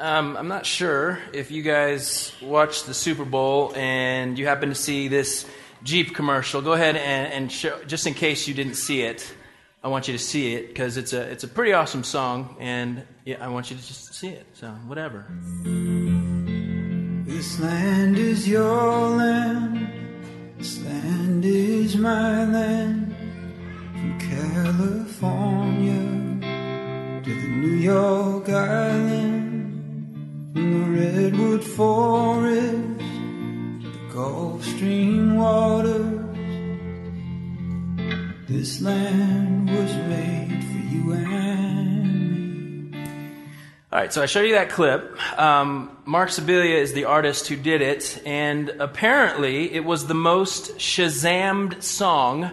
Um, 0.00 0.38
I'm 0.38 0.48
not 0.48 0.64
sure 0.64 1.18
if 1.34 1.50
you 1.50 1.60
guys 1.60 2.32
watched 2.40 2.86
the 2.86 2.94
Super 2.94 3.26
Bowl 3.26 3.74
and 3.76 4.38
you 4.38 4.46
happen 4.46 4.70
to 4.70 4.74
see 4.74 5.08
this 5.08 5.46
Jeep 5.82 6.14
commercial. 6.14 6.62
Go 6.62 6.72
ahead 6.72 6.96
and, 6.96 7.30
and 7.30 7.52
show, 7.52 7.78
just 7.86 8.06
in 8.06 8.14
case 8.14 8.48
you 8.48 8.54
didn't 8.54 8.76
see 8.76 9.02
it, 9.02 9.30
I 9.84 9.88
want 9.88 10.08
you 10.08 10.14
to 10.14 10.18
see 10.18 10.54
it 10.54 10.68
because 10.68 10.96
it's 10.96 11.12
a, 11.12 11.20
it's 11.30 11.44
a 11.44 11.48
pretty 11.48 11.74
awesome 11.74 12.02
song 12.02 12.56
and 12.58 13.02
yeah, 13.26 13.44
I 13.44 13.48
want 13.48 13.70
you 13.70 13.76
to 13.76 13.86
just 13.86 14.14
see 14.14 14.28
it. 14.28 14.46
So, 14.54 14.68
whatever. 14.86 15.26
This 17.26 17.60
land 17.60 18.16
is 18.16 18.48
your 18.48 19.10
land, 19.10 19.86
this 20.56 20.82
land 20.82 21.44
is 21.44 21.94
my 21.96 22.46
land. 22.46 23.14
From 23.92 24.18
California 24.18 26.00
to 27.22 27.34
the 27.34 27.48
New 27.48 27.76
York 27.76 28.48
Island. 28.48 29.29
From 30.52 30.72
the 30.72 31.00
redwood 31.00 31.62
forest, 31.62 32.98
the 32.98 34.12
Gulf 34.12 34.64
Stream 34.64 35.36
waters, 35.36 36.36
this 38.48 38.80
land 38.82 39.70
was 39.70 39.94
made 39.94 40.64
for 40.64 40.78
you 40.92 41.12
and 41.12 42.90
me. 42.90 42.98
All 43.92 43.98
right, 44.00 44.12
so 44.12 44.22
I 44.22 44.26
showed 44.26 44.42
you 44.42 44.54
that 44.54 44.70
clip. 44.70 45.16
Um, 45.38 45.96
Mark 46.04 46.30
Sibilia 46.30 46.80
is 46.80 46.94
the 46.94 47.04
artist 47.04 47.46
who 47.46 47.54
did 47.54 47.80
it, 47.80 48.20
and 48.26 48.70
apparently 48.70 49.72
it 49.72 49.84
was 49.84 50.08
the 50.08 50.14
most 50.14 50.78
Shazammed 50.78 51.80
song 51.80 52.50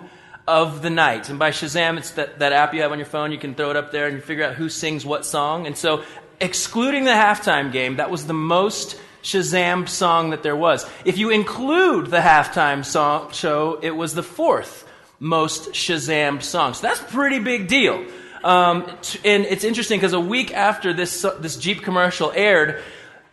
of 0.48 0.82
the 0.82 0.90
night. 0.90 1.30
And 1.30 1.40
by 1.40 1.50
Shazam, 1.50 1.98
it's 1.98 2.12
that, 2.12 2.40
that 2.40 2.54
app 2.54 2.74
you 2.74 2.82
have 2.82 2.92
on 2.92 3.00
your 3.00 3.08
phone. 3.08 3.32
You 3.32 3.38
can 3.38 3.54
throw 3.54 3.70
it 3.70 3.76
up 3.76 3.92
there 3.92 4.08
and 4.08 4.16
you 4.16 4.22
figure 4.22 4.46
out 4.46 4.54
who 4.54 4.70
sings 4.70 5.06
what 5.06 5.26
song. 5.26 5.68
And 5.68 5.78
so 5.78 6.04
excluding 6.40 7.06
the 7.06 7.12
halftime 7.12 7.72
game, 7.72 7.98
that 7.98 8.10
was 8.10 8.26
the 8.28 8.34
most 8.34 9.00
Shazam 9.24 9.90
song 9.90 10.30
that 10.30 10.44
there 10.44 10.56
was. 10.56 10.90
If 11.04 11.18
you 11.18 11.30
include 11.30 12.08
the 12.08 12.20
halftime 12.20 12.86
song 12.86 13.32
show, 13.32 13.80
it 13.82 13.92
was 13.92 14.14
the 14.14 14.24
fourth 14.24 14.88
most 15.20 15.72
Shazam 15.72 16.42
song. 16.42 16.74
So 16.74 16.88
that's 16.88 17.02
a 17.02 17.06
pretty 17.06 17.40
big 17.40 17.68
deal. 17.68 18.06
Um, 18.44 18.84
and 19.26 19.46
it's 19.46 19.64
interesting 19.64 20.00
because 20.00 20.14
a 20.14 20.20
week 20.20 20.54
after 20.54 20.94
this, 20.94 21.26
this 21.40 21.58
Jeep 21.58 21.82
commercial 21.82 22.32
aired, 22.34 22.82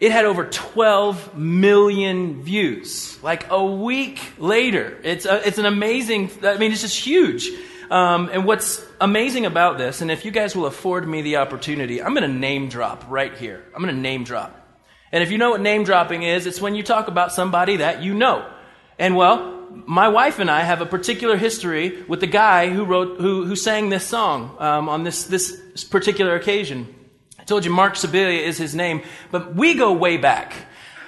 it 0.01 0.11
had 0.11 0.25
over 0.25 0.47
12 0.47 1.37
million 1.39 2.43
views. 2.43 3.23
Like 3.23 3.51
a 3.51 3.65
week 3.65 4.21
later. 4.39 4.99
It's, 5.05 5.27
a, 5.27 5.47
it's 5.47 5.59
an 5.59 5.67
amazing, 5.67 6.31
I 6.43 6.57
mean, 6.57 6.73
it's 6.73 6.81
just 6.81 6.99
huge. 6.99 7.49
Um, 7.95 8.29
and 8.33 8.45
what's 8.45 8.85
amazing 9.01 9.47
about 9.47 9.79
this, 9.79 10.01
and 10.01 10.11
if 10.11 10.25
you 10.25 10.33
guys 10.33 10.57
will 10.57 10.67
afford 10.67 11.07
me 11.07 11.23
the 11.23 11.37
opportunity, 11.37 12.03
I'm 12.03 12.13
going 12.13 12.29
to 12.29 12.37
name 12.37 12.69
drop 12.69 13.05
right 13.09 13.33
here. 13.33 13.65
I'm 13.73 13.81
going 13.81 13.95
to 13.95 14.01
name 14.01 14.25
drop. 14.25 14.53
And 15.13 15.23
if 15.23 15.31
you 15.31 15.39
know 15.39 15.51
what 15.51 15.61
name 15.61 15.85
dropping 15.85 16.25
is, 16.25 16.45
it's 16.45 16.61
when 16.61 16.75
you 16.75 16.83
talk 16.83 17.07
about 17.07 17.31
somebody 17.31 17.77
that 17.77 18.03
you 18.03 18.13
know. 18.13 18.51
And 18.99 19.15
well, 19.15 19.69
my 19.71 20.09
wife 20.09 20.41
and 20.41 20.51
I 20.51 20.63
have 20.63 20.81
a 20.81 20.87
particular 20.87 21.37
history 21.37 22.03
with 22.09 22.19
the 22.19 22.27
guy 22.27 22.69
who 22.69 22.85
wrote, 22.85 23.21
who, 23.21 23.45
who 23.45 23.55
sang 23.55 23.91
this 23.91 24.05
song 24.05 24.57
um, 24.59 24.89
on 24.89 25.05
this, 25.05 25.27
this 25.27 25.85
particular 25.85 26.35
occasion. 26.35 26.93
I 27.39 27.45
told 27.45 27.65
you 27.65 27.71
Mark 27.71 27.95
Sibilia 27.95 28.43
is 28.43 28.59
his 28.59 28.75
name, 28.75 29.03
but 29.31 29.55
we 29.55 29.75
go 29.75 29.93
way 29.93 30.17
back. 30.17 30.53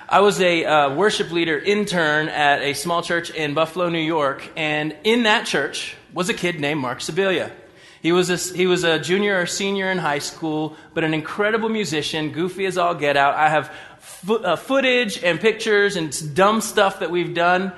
I 0.09 0.21
was 0.21 0.41
a 0.41 0.65
uh, 0.65 0.95
worship 0.95 1.33
leader 1.33 1.59
intern 1.59 2.29
at 2.29 2.63
a 2.63 2.75
small 2.75 3.03
church 3.03 3.31
in 3.31 3.55
Buffalo, 3.55 3.89
New 3.89 3.99
York, 3.99 4.49
and 4.55 4.95
in 5.03 5.25
that 5.25 5.47
church 5.47 5.97
was 6.17 6.31
a 6.31 6.35
kid 6.35 6.59
named 6.59 6.81
Mark 6.81 7.01
Sibilia. 7.01 7.53
He 8.01 8.11
was, 8.11 8.31
a, 8.31 8.57
he 8.57 8.67
was 8.67 8.85
a 8.85 8.99
junior 8.99 9.39
or 9.39 9.45
senior 9.45 9.91
in 9.91 9.99
high 9.99 10.21
school, 10.21 10.75
but 10.95 11.05
an 11.05 11.13
incredible 11.13 11.69
musician, 11.69 12.33
goofy 12.33 12.65
as 12.65 12.79
all 12.79 12.95
get 12.95 13.19
out. 13.19 13.35
I 13.35 13.51
have 13.51 13.71
fo- 13.99 14.43
uh, 14.43 14.57
footage 14.57 15.23
and 15.23 15.39
pictures 15.39 15.95
and 15.97 16.35
dumb 16.35 16.63
stuff 16.63 17.01
that 17.01 17.11
we've 17.11 17.35
done. 17.35 17.71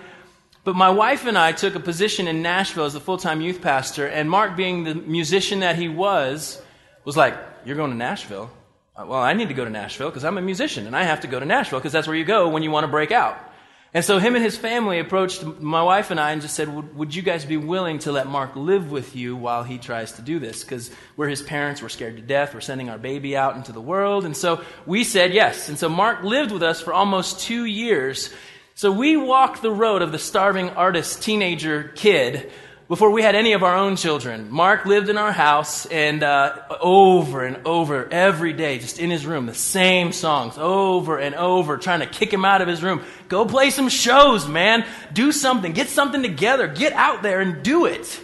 But 0.62 0.77
my 0.77 0.91
wife 0.91 1.27
and 1.27 1.36
I 1.36 1.50
took 1.50 1.75
a 1.75 1.81
position 1.81 2.28
in 2.28 2.41
Nashville 2.41 2.84
as 2.84 2.94
a 2.94 3.00
full 3.00 3.19
time 3.19 3.41
youth 3.41 3.60
pastor, 3.60 4.06
and 4.06 4.31
Mark, 4.31 4.56
being 4.56 4.84
the 4.84 4.94
musician 4.94 5.60
that 5.60 5.75
he 5.75 5.88
was, 5.88 6.62
was 7.04 7.16
like, 7.16 7.34
You're 7.65 7.77
going 7.77 7.91
to 7.91 7.97
Nashville? 7.97 8.50
Uh, 8.94 9.04
well, 9.06 9.21
I 9.21 9.32
need 9.32 9.48
to 9.48 9.54
go 9.54 9.65
to 9.65 9.71
Nashville 9.71 10.10
because 10.10 10.25
I'm 10.25 10.38
a 10.38 10.43
musician, 10.43 10.87
and 10.87 10.94
I 10.94 11.03
have 11.03 11.22
to 11.22 11.27
go 11.27 11.41
to 11.41 11.47
Nashville 11.47 11.81
because 11.81 11.93
that's 11.93 12.06
where 12.06 12.16
you 12.16 12.25
go 12.25 12.48
when 12.48 12.62
you 12.62 12.71
want 12.71 12.84
to 12.84 12.88
break 12.88 13.10
out. 13.10 13.47
And 13.94 14.04
so 14.04 14.19
him 14.19 14.34
and 14.34 14.44
his 14.44 14.56
family 14.56 14.99
approached 14.99 15.43
my 15.43 15.82
wife 15.82 16.10
and 16.10 16.21
I 16.21 16.32
and 16.32 16.43
just 16.43 16.54
said, 16.54 16.94
would, 16.94 17.15
you 17.15 17.22
guys 17.22 17.47
be 17.47 17.56
willing 17.56 18.00
to 18.00 18.12
let 18.12 18.26
Mark 18.26 18.54
live 18.54 18.91
with 18.91 19.16
you 19.16 19.34
while 19.34 19.62
he 19.62 19.78
tries 19.78 20.12
to 20.12 20.22
do 20.22 20.38
this? 20.38 20.62
Because 20.62 20.91
we're 21.16 21.28
his 21.28 21.41
parents, 21.41 21.81
we're 21.81 21.88
scared 21.88 22.16
to 22.16 22.22
death, 22.22 22.53
we're 22.53 22.60
sending 22.60 22.91
our 22.91 22.98
baby 22.98 23.34
out 23.34 23.56
into 23.56 23.72
the 23.72 23.81
world. 23.81 24.27
And 24.27 24.37
so 24.37 24.62
we 24.84 25.04
said 25.04 25.32
yes. 25.32 25.71
And 25.71 25.78
so 25.78 25.88
Mark 25.88 26.22
lived 26.22 26.53
with 26.53 26.62
us 26.62 26.82
for 26.82 26.93
almost 26.93 27.41
two 27.41 27.65
years. 27.65 28.32
So 28.75 28.93
we 28.93 29.16
walked 29.16 29.62
the 29.62 29.72
road 29.72 30.03
of 30.03 30.12
the 30.12 30.19
starving 30.19 30.69
artist 30.71 31.22
teenager 31.22 31.91
kid 31.94 32.53
before 32.88 33.10
we 33.10 33.22
had 33.22 33.34
any 33.34 33.53
of 33.53 33.62
our 33.62 33.76
own 33.76 33.97
children. 33.97 34.50
Mark 34.50 34.87
lived 34.87 35.10
in 35.10 35.19
our 35.19 35.31
house, 35.31 35.84
and 35.87 36.22
uh, 36.22 36.56
over 36.81 37.44
and 37.44 37.66
over, 37.66 38.09
every 38.10 38.54
day, 38.54 38.78
just 38.78 38.99
in 38.99 39.10
his 39.10 39.26
room, 39.26 39.44
the 39.44 39.54
same 39.54 40.10
songs, 40.10 40.56
over 40.56 41.19
and 41.19 41.34
over, 41.34 41.77
trying 41.77 42.00
to 42.00 42.06
kick 42.06 42.32
him 42.32 42.47
out 42.47 42.62
of 42.62 42.69
his 42.69 42.82
room. 42.82 43.04
Go 43.28 43.44
play 43.44 43.69
some 43.69 43.91
shows, 43.91 44.48
man. 44.48 44.87
Do 45.12 45.32
something. 45.32 45.72
Get 45.72 45.88
something 45.88 46.22
together. 46.22 46.66
Get 46.66 46.94
out 46.94 47.22
there 47.22 47.41
and 47.41 47.62
do 47.62 47.84
it. 47.84 48.21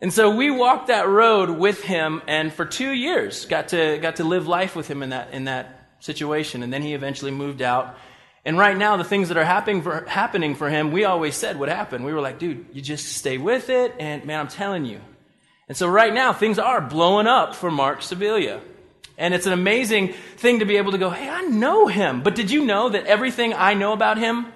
And 0.00 0.10
so 0.10 0.34
we 0.34 0.50
walked 0.50 0.86
that 0.86 1.06
road 1.06 1.50
with 1.50 1.82
him, 1.82 2.22
and 2.26 2.50
for 2.52 2.64
two 2.64 2.90
years, 2.90 3.44
got 3.44 3.68
to, 3.68 3.98
got 3.98 4.16
to 4.16 4.24
live 4.24 4.48
life 4.48 4.74
with 4.74 4.88
him 4.88 5.02
in 5.02 5.10
that, 5.10 5.32
in 5.32 5.44
that 5.44 5.88
situation. 6.00 6.62
And 6.62 6.72
then 6.72 6.80
he 6.80 6.94
eventually 6.94 7.30
moved 7.30 7.60
out 7.60 7.98
and 8.46 8.56
right 8.56 8.78
now, 8.78 8.96
the 8.96 9.02
things 9.02 9.26
that 9.28 9.36
are 9.36 9.44
happening 9.44 9.82
for, 9.82 10.04
happening 10.06 10.54
for 10.54 10.70
him, 10.70 10.92
we 10.92 11.04
always 11.04 11.34
said 11.34 11.58
would 11.58 11.68
happen. 11.68 12.04
We 12.04 12.12
were 12.12 12.20
like, 12.20 12.38
dude, 12.38 12.66
you 12.72 12.80
just 12.80 13.08
stay 13.16 13.38
with 13.38 13.70
it, 13.70 13.92
and 13.98 14.24
man, 14.24 14.38
I'm 14.38 14.46
telling 14.46 14.84
you. 14.84 15.00
And 15.66 15.76
so 15.76 15.88
right 15.88 16.14
now, 16.14 16.32
things 16.32 16.60
are 16.60 16.80
blowing 16.80 17.26
up 17.26 17.56
for 17.56 17.72
Mark 17.72 18.02
Sibilia. 18.02 18.60
And 19.18 19.34
it's 19.34 19.46
an 19.46 19.52
amazing 19.52 20.12
thing 20.36 20.60
to 20.60 20.64
be 20.64 20.76
able 20.76 20.92
to 20.92 20.98
go, 20.98 21.10
hey, 21.10 21.28
I 21.28 21.42
know 21.42 21.88
him. 21.88 22.22
But 22.22 22.36
did 22.36 22.52
you 22.52 22.64
know 22.64 22.88
that 22.90 23.06
everything 23.06 23.52
I 23.52 23.74
know 23.74 23.92
about 23.92 24.16
him, 24.16 24.46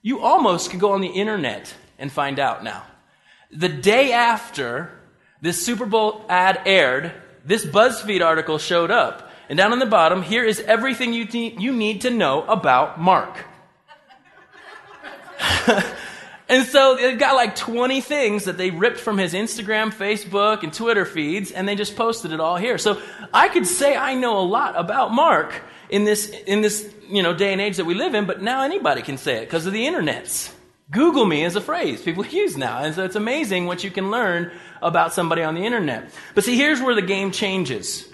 you 0.00 0.20
almost 0.20 0.70
could 0.70 0.78
go 0.78 0.92
on 0.92 1.00
the 1.00 1.08
internet 1.08 1.74
and 1.98 2.12
find 2.12 2.38
out 2.38 2.62
now. 2.62 2.84
The 3.50 3.68
day 3.68 4.12
after 4.12 4.92
this 5.40 5.66
Super 5.66 5.86
Bowl 5.86 6.24
ad 6.28 6.60
aired, 6.66 7.12
this 7.44 7.66
BuzzFeed 7.66 8.24
article 8.24 8.58
showed 8.58 8.92
up. 8.92 9.32
And 9.48 9.56
down 9.58 9.72
on 9.72 9.78
the 9.78 9.86
bottom, 9.86 10.22
here 10.22 10.44
is 10.44 10.60
everything 10.60 11.12
you 11.12 11.24
need, 11.26 11.60
you 11.60 11.72
need 11.72 12.02
to 12.02 12.10
know 12.10 12.42
about 12.44 13.00
Mark. 13.00 13.44
and 16.48 16.66
so 16.66 16.96
they've 16.96 17.18
got 17.18 17.34
like 17.34 17.54
20 17.54 18.00
things 18.00 18.44
that 18.44 18.56
they 18.56 18.70
ripped 18.70 18.98
from 18.98 19.18
his 19.18 19.34
Instagram, 19.34 19.92
Facebook, 19.92 20.62
and 20.62 20.72
Twitter 20.72 21.04
feeds, 21.04 21.50
and 21.50 21.68
they 21.68 21.74
just 21.74 21.96
posted 21.96 22.32
it 22.32 22.40
all 22.40 22.56
here. 22.56 22.78
So 22.78 23.00
I 23.32 23.48
could 23.48 23.66
say 23.66 23.96
I 23.96 24.14
know 24.14 24.38
a 24.38 24.46
lot 24.46 24.74
about 24.76 25.12
Mark 25.12 25.52
in 25.90 26.04
this, 26.04 26.28
in 26.28 26.62
this 26.62 26.92
you 27.08 27.22
know, 27.22 27.34
day 27.34 27.52
and 27.52 27.60
age 27.60 27.76
that 27.76 27.84
we 27.84 27.94
live 27.94 28.14
in, 28.14 28.24
but 28.26 28.42
now 28.42 28.62
anybody 28.62 29.02
can 29.02 29.18
say 29.18 29.38
it 29.38 29.40
because 29.40 29.66
of 29.66 29.72
the 29.72 29.84
internets. 29.84 30.50
Google 30.90 31.24
me 31.24 31.44
is 31.44 31.56
a 31.56 31.60
phrase 31.60 32.00
people 32.02 32.24
use 32.30 32.56
now. 32.56 32.78
And 32.78 32.94
so 32.94 33.04
it's 33.04 33.16
amazing 33.16 33.66
what 33.66 33.84
you 33.84 33.90
can 33.90 34.10
learn 34.10 34.52
about 34.82 35.12
somebody 35.12 35.42
on 35.42 35.54
the 35.54 35.64
internet. 35.64 36.10
But 36.34 36.44
see, 36.44 36.56
here's 36.56 36.80
where 36.80 36.94
the 36.94 37.02
game 37.02 37.30
changes. 37.30 38.08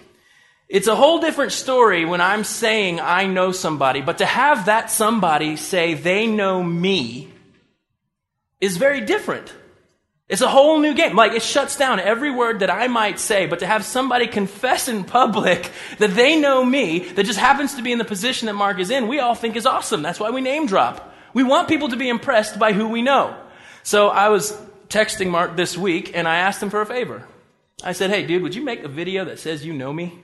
It's 0.70 0.86
a 0.86 0.94
whole 0.94 1.18
different 1.18 1.50
story 1.50 2.04
when 2.04 2.20
I'm 2.20 2.44
saying 2.44 3.00
I 3.00 3.26
know 3.26 3.50
somebody, 3.50 4.02
but 4.02 4.18
to 4.18 4.24
have 4.24 4.66
that 4.66 4.88
somebody 4.88 5.56
say 5.56 5.94
they 5.94 6.28
know 6.28 6.62
me 6.62 7.28
is 8.60 8.76
very 8.76 9.00
different. 9.00 9.52
It's 10.28 10.42
a 10.42 10.48
whole 10.48 10.78
new 10.78 10.94
game. 10.94 11.16
Like 11.16 11.32
it 11.32 11.42
shuts 11.42 11.76
down 11.76 11.98
every 11.98 12.30
word 12.30 12.60
that 12.60 12.70
I 12.70 12.86
might 12.86 13.18
say, 13.18 13.46
but 13.46 13.58
to 13.58 13.66
have 13.66 13.84
somebody 13.84 14.28
confess 14.28 14.86
in 14.86 15.02
public 15.02 15.72
that 15.98 16.14
they 16.14 16.36
know 16.40 16.64
me, 16.64 17.00
that 17.00 17.26
just 17.26 17.40
happens 17.40 17.74
to 17.74 17.82
be 17.82 17.90
in 17.90 17.98
the 17.98 18.04
position 18.04 18.46
that 18.46 18.54
Mark 18.54 18.78
is 18.78 18.92
in, 18.92 19.08
we 19.08 19.18
all 19.18 19.34
think 19.34 19.56
is 19.56 19.66
awesome. 19.66 20.02
That's 20.02 20.20
why 20.20 20.30
we 20.30 20.40
name 20.40 20.66
drop. 20.66 21.12
We 21.34 21.42
want 21.42 21.66
people 21.66 21.88
to 21.88 21.96
be 21.96 22.08
impressed 22.08 22.60
by 22.60 22.74
who 22.74 22.86
we 22.86 23.02
know. 23.02 23.36
So 23.82 24.08
I 24.08 24.28
was 24.28 24.56
texting 24.88 25.30
Mark 25.30 25.56
this 25.56 25.76
week 25.76 26.12
and 26.14 26.28
I 26.28 26.36
asked 26.36 26.62
him 26.62 26.70
for 26.70 26.80
a 26.80 26.86
favor. 26.86 27.26
I 27.82 27.92
said, 27.92 28.10
Hey, 28.10 28.26
dude, 28.26 28.42
would 28.42 28.54
you 28.54 28.62
make 28.62 28.82
a 28.82 28.88
video 28.88 29.24
that 29.26 29.38
says 29.38 29.64
you 29.64 29.72
know 29.72 29.92
me? 29.92 30.18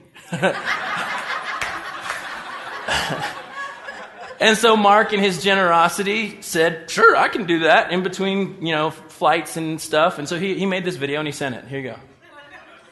and 4.39 4.57
so 4.57 4.75
Mark, 4.77 5.13
in 5.13 5.19
his 5.19 5.41
generosity, 5.43 6.41
said, 6.41 6.89
Sure, 6.89 7.15
I 7.15 7.29
can 7.29 7.45
do 7.45 7.59
that 7.59 7.91
in 7.91 8.03
between, 8.03 8.65
you 8.65 8.73
know, 8.75 8.91
flights 8.91 9.57
and 9.57 9.81
stuff. 9.81 10.19
And 10.19 10.27
so 10.27 10.37
he, 10.37 10.55
he 10.55 10.65
made 10.65 10.85
this 10.85 10.97
video 10.97 11.19
and 11.19 11.27
he 11.27 11.31
sent 11.31 11.55
it. 11.55 11.65
Here 11.65 11.79
you 11.79 11.89
go. 11.89 11.99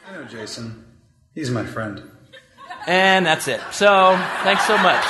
I 0.08 0.12
know 0.12 0.24
Jason. 0.24 0.84
He's 1.34 1.50
my 1.50 1.64
friend. 1.64 2.02
And 2.86 3.26
that's 3.26 3.48
it. 3.48 3.60
So, 3.72 4.16
thanks 4.42 4.66
so 4.66 4.78
much. 4.78 5.04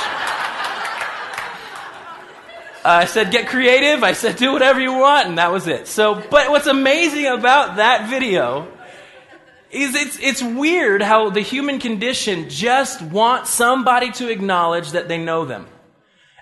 I 2.83 3.05
said, 3.05 3.31
get 3.31 3.47
creative. 3.49 4.03
I 4.03 4.13
said, 4.13 4.37
do 4.37 4.53
whatever 4.53 4.79
you 4.79 4.93
want. 4.93 5.27
And 5.27 5.37
that 5.37 5.51
was 5.51 5.67
it. 5.67 5.87
So, 5.87 6.15
but 6.15 6.49
what's 6.49 6.67
amazing 6.67 7.27
about 7.27 7.75
that 7.77 8.09
video 8.09 8.67
is 9.81 9.95
it's, 9.95 10.17
it's 10.19 10.43
weird 10.43 11.01
how 11.01 11.29
the 11.29 11.41
human 11.41 11.79
condition 11.79 12.49
just 12.49 13.01
wants 13.01 13.49
somebody 13.49 14.11
to 14.13 14.29
acknowledge 14.29 14.91
that 14.91 15.07
they 15.07 15.17
know 15.17 15.45
them. 15.45 15.67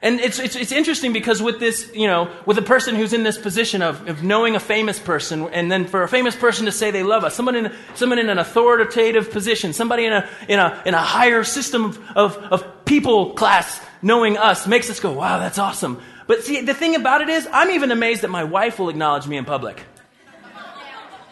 And 0.01 0.19
it's, 0.19 0.37
it's, 0.37 0.55
it's 0.55 0.71
interesting 0.71 1.13
because 1.13 1.41
with 1.41 1.59
this, 1.59 1.89
you 1.93 2.05
know, 2.05 2.29
with 2.45 2.57
a 2.59 2.61
person 2.61 2.93
who's 2.95 3.13
in 3.13 3.23
this 3.23 3.37
position 3.39 3.81
of, 3.81 4.07
of 4.07 4.23
knowing 4.23 4.55
a 4.55 4.59
famous 4.59 4.99
person, 4.99 5.47
and 5.47 5.71
then 5.71 5.85
for 5.85 6.03
a 6.03 6.07
famous 6.07 6.35
person 6.35 6.65
to 6.65 6.71
say 6.71 6.91
they 6.91 7.01
love 7.01 7.23
us, 7.23 7.33
someone 7.33 7.55
in, 7.55 7.73
someone 7.95 8.19
in 8.19 8.29
an 8.29 8.37
authoritative 8.37 9.31
position, 9.31 9.73
somebody 9.73 10.05
in 10.05 10.13
a, 10.13 10.29
in 10.47 10.59
a, 10.59 10.83
in 10.85 10.93
a 10.93 11.01
higher 11.01 11.43
system 11.43 11.85
of, 11.85 12.11
of, 12.11 12.37
of 12.37 12.85
people 12.85 13.33
class 13.33 13.81
knowing 14.01 14.37
us 14.37 14.67
makes 14.67 14.91
us 14.91 14.99
go, 14.99 15.11
wow, 15.11 15.39
that's 15.39 15.57
awesome. 15.57 15.99
But 16.27 16.43
see, 16.43 16.61
the 16.61 16.73
thing 16.73 16.95
about 16.95 17.21
it 17.21 17.29
is, 17.29 17.47
I'm 17.51 17.71
even 17.71 17.91
amazed 17.91 18.21
that 18.21 18.29
my 18.29 18.43
wife 18.43 18.77
will 18.77 18.89
acknowledge 18.89 19.27
me 19.27 19.37
in 19.37 19.45
public. 19.45 19.81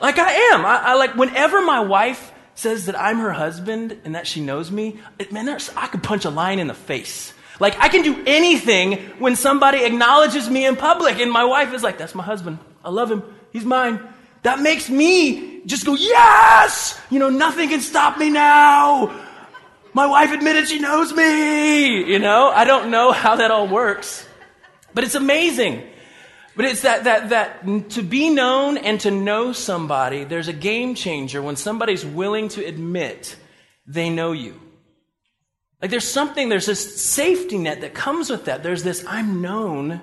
Like 0.03 0.19
I 0.19 0.33
am. 0.51 0.65
I, 0.65 0.81
I 0.83 0.93
like 0.95 1.15
whenever 1.15 1.61
my 1.61 1.79
wife 1.79 2.33
says 2.55 2.87
that 2.87 2.99
I'm 2.99 3.19
her 3.19 3.31
husband 3.31 3.97
and 4.03 4.15
that 4.15 4.27
she 4.27 4.41
knows 4.41 4.69
me, 4.69 4.99
man, 5.31 5.47
I 5.49 5.87
could 5.87 6.03
punch 6.03 6.25
a 6.25 6.29
lion 6.29 6.59
in 6.59 6.67
the 6.67 6.73
face. 6.73 7.33
Like 7.59 7.79
I 7.79 7.87
can 7.87 8.01
do 8.03 8.21
anything 8.27 8.97
when 9.19 9.37
somebody 9.37 9.85
acknowledges 9.85 10.49
me 10.49 10.65
in 10.65 10.75
public, 10.75 11.19
and 11.19 11.31
my 11.31 11.45
wife 11.45 11.73
is 11.73 11.83
like, 11.83 11.97
"That's 11.97 12.15
my 12.15 12.23
husband. 12.23 12.59
I 12.83 12.89
love 12.89 13.09
him. 13.09 13.23
He's 13.53 13.63
mine." 13.63 13.99
That 14.41 14.59
makes 14.59 14.89
me 14.89 15.61
just 15.65 15.85
go, 15.85 15.93
"Yes!" 15.95 16.99
You 17.09 17.19
know, 17.19 17.29
nothing 17.29 17.69
can 17.69 17.79
stop 17.79 18.17
me 18.17 18.29
now. 18.29 19.13
My 19.93 20.07
wife 20.07 20.33
admitted 20.33 20.67
she 20.67 20.79
knows 20.79 21.13
me. 21.13 22.03
You 22.11 22.19
know, 22.19 22.51
I 22.53 22.65
don't 22.65 22.91
know 22.91 23.13
how 23.13 23.37
that 23.37 23.51
all 23.51 23.67
works, 23.67 24.27
but 24.93 25.05
it's 25.05 25.15
amazing. 25.15 25.83
But 26.55 26.65
it's 26.65 26.81
that, 26.81 27.05
that, 27.05 27.29
that 27.29 27.89
to 27.91 28.03
be 28.03 28.29
known 28.29 28.77
and 28.77 28.99
to 29.01 29.11
know 29.11 29.53
somebody, 29.53 30.23
there's 30.23 30.47
a 30.47 30.53
game 30.53 30.93
changer 30.93 31.41
when 31.41 31.55
somebody's 31.55 32.05
willing 32.05 32.49
to 32.49 32.65
admit 32.65 33.35
they 33.87 34.09
know 34.09 34.31
you. 34.33 34.59
Like 35.81 35.89
there's 35.89 36.07
something, 36.07 36.49
there's 36.49 36.67
this 36.67 37.01
safety 37.01 37.57
net 37.57 37.81
that 37.81 37.93
comes 37.93 38.29
with 38.29 38.45
that. 38.45 38.63
There's 38.63 38.83
this, 38.83 39.03
I'm 39.07 39.41
known. 39.41 39.99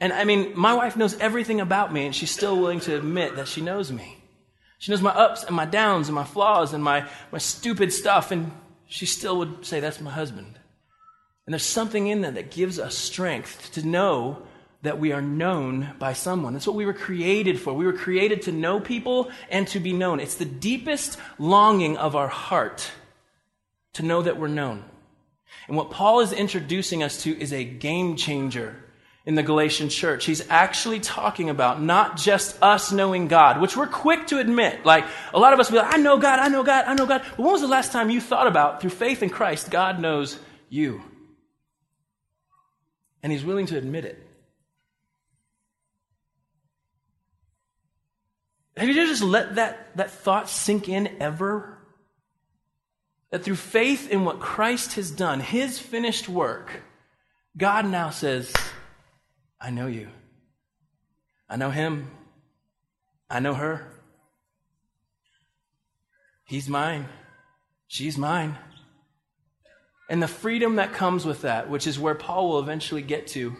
And 0.00 0.12
I 0.12 0.24
mean, 0.24 0.52
my 0.58 0.74
wife 0.74 0.96
knows 0.96 1.16
everything 1.18 1.60
about 1.60 1.92
me, 1.92 2.06
and 2.06 2.14
she's 2.14 2.30
still 2.30 2.58
willing 2.58 2.80
to 2.80 2.96
admit 2.96 3.36
that 3.36 3.46
she 3.46 3.60
knows 3.60 3.92
me. 3.92 4.18
She 4.78 4.90
knows 4.90 5.02
my 5.02 5.14
ups 5.14 5.44
and 5.44 5.54
my 5.54 5.66
downs 5.66 6.08
and 6.08 6.14
my 6.14 6.24
flaws 6.24 6.72
and 6.72 6.82
my, 6.82 7.08
my 7.30 7.38
stupid 7.38 7.92
stuff, 7.92 8.30
and 8.30 8.50
she 8.86 9.06
still 9.06 9.38
would 9.38 9.64
say, 9.64 9.80
That's 9.80 10.00
my 10.00 10.10
husband. 10.10 10.58
And 11.46 11.52
there's 11.52 11.62
something 11.62 12.06
in 12.06 12.22
that 12.22 12.34
that 12.34 12.50
gives 12.50 12.78
us 12.78 12.96
strength 12.96 13.72
to 13.74 13.86
know 13.86 14.42
that 14.84 14.98
we 14.98 15.12
are 15.12 15.22
known 15.22 15.94
by 15.98 16.12
someone. 16.12 16.52
That's 16.52 16.66
what 16.66 16.76
we 16.76 16.86
were 16.86 16.94
created 16.94 17.58
for. 17.58 17.72
We 17.72 17.86
were 17.86 17.94
created 17.94 18.42
to 18.42 18.52
know 18.52 18.80
people 18.80 19.30
and 19.50 19.66
to 19.68 19.80
be 19.80 19.92
known. 19.92 20.20
It's 20.20 20.36
the 20.36 20.44
deepest 20.44 21.18
longing 21.38 21.96
of 21.96 22.14
our 22.14 22.28
heart 22.28 22.90
to 23.94 24.02
know 24.02 24.22
that 24.22 24.38
we're 24.38 24.48
known. 24.48 24.84
And 25.68 25.76
what 25.76 25.90
Paul 25.90 26.20
is 26.20 26.32
introducing 26.32 27.02
us 27.02 27.22
to 27.22 27.38
is 27.38 27.52
a 27.52 27.64
game 27.64 28.16
changer 28.16 28.76
in 29.24 29.36
the 29.36 29.42
Galatian 29.42 29.88
church. 29.88 30.26
He's 30.26 30.46
actually 30.50 31.00
talking 31.00 31.48
about 31.48 31.80
not 31.80 32.18
just 32.18 32.62
us 32.62 32.92
knowing 32.92 33.26
God, 33.26 33.60
which 33.60 33.76
we're 33.76 33.86
quick 33.86 34.26
to 34.26 34.38
admit. 34.38 34.84
Like, 34.84 35.06
a 35.32 35.38
lot 35.38 35.54
of 35.54 35.60
us 35.60 35.70
be 35.70 35.78
like, 35.78 35.94
I 35.94 35.96
know 35.96 36.18
God, 36.18 36.40
I 36.40 36.48
know 36.48 36.62
God, 36.62 36.84
I 36.86 36.92
know 36.92 37.06
God. 37.06 37.22
But 37.30 37.38
when 37.38 37.52
was 37.52 37.62
the 37.62 37.66
last 37.66 37.90
time 37.90 38.10
you 38.10 38.20
thought 38.20 38.46
about, 38.46 38.82
through 38.82 38.90
faith 38.90 39.22
in 39.22 39.30
Christ, 39.30 39.70
God 39.70 39.98
knows 39.98 40.38
you? 40.68 41.00
And 43.22 43.32
He's 43.32 43.44
willing 43.44 43.66
to 43.66 43.78
admit 43.78 44.04
it. 44.04 44.23
Have 48.76 48.88
you 48.88 48.94
just 48.94 49.22
let 49.22 49.54
that, 49.54 49.96
that 49.96 50.10
thought 50.10 50.48
sink 50.48 50.88
in 50.88 51.16
ever? 51.20 51.78
That 53.30 53.44
through 53.44 53.56
faith 53.56 54.10
in 54.10 54.24
what 54.24 54.40
Christ 54.40 54.94
has 54.94 55.10
done, 55.10 55.40
his 55.40 55.78
finished 55.78 56.28
work, 56.28 56.82
God 57.56 57.86
now 57.86 58.10
says, 58.10 58.52
I 59.60 59.70
know 59.70 59.86
you. 59.86 60.08
I 61.48 61.56
know 61.56 61.70
him. 61.70 62.10
I 63.30 63.40
know 63.40 63.54
her. 63.54 63.92
He's 66.44 66.68
mine. 66.68 67.06
She's 67.86 68.18
mine. 68.18 68.58
And 70.08 70.22
the 70.22 70.28
freedom 70.28 70.76
that 70.76 70.92
comes 70.92 71.24
with 71.24 71.42
that, 71.42 71.70
which 71.70 71.86
is 71.86 71.98
where 71.98 72.14
Paul 72.14 72.48
will 72.48 72.58
eventually 72.60 73.02
get 73.02 73.28
to, 73.28 73.56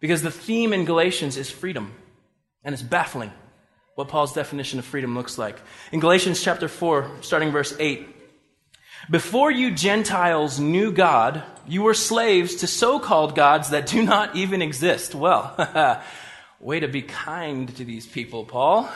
because 0.00 0.22
the 0.22 0.30
theme 0.30 0.72
in 0.72 0.84
Galatians 0.84 1.36
is 1.36 1.50
freedom. 1.50 1.92
And 2.62 2.72
it's 2.72 2.82
baffling 2.82 3.32
what 3.94 4.08
Paul's 4.08 4.32
definition 4.32 4.78
of 4.78 4.84
freedom 4.84 5.14
looks 5.14 5.38
like. 5.38 5.60
In 5.92 6.00
Galatians 6.00 6.42
chapter 6.42 6.68
4, 6.68 7.10
starting 7.20 7.52
verse 7.52 7.74
8, 7.78 8.08
before 9.10 9.50
you 9.50 9.70
Gentiles 9.70 10.58
knew 10.58 10.90
God, 10.90 11.42
you 11.66 11.82
were 11.82 11.94
slaves 11.94 12.56
to 12.56 12.66
so 12.66 12.98
called 12.98 13.34
gods 13.34 13.70
that 13.70 13.86
do 13.86 14.02
not 14.02 14.34
even 14.34 14.62
exist. 14.62 15.14
Well, 15.14 16.02
way 16.60 16.80
to 16.80 16.88
be 16.88 17.02
kind 17.02 17.74
to 17.76 17.84
these 17.84 18.06
people, 18.06 18.44
Paul. 18.44 18.90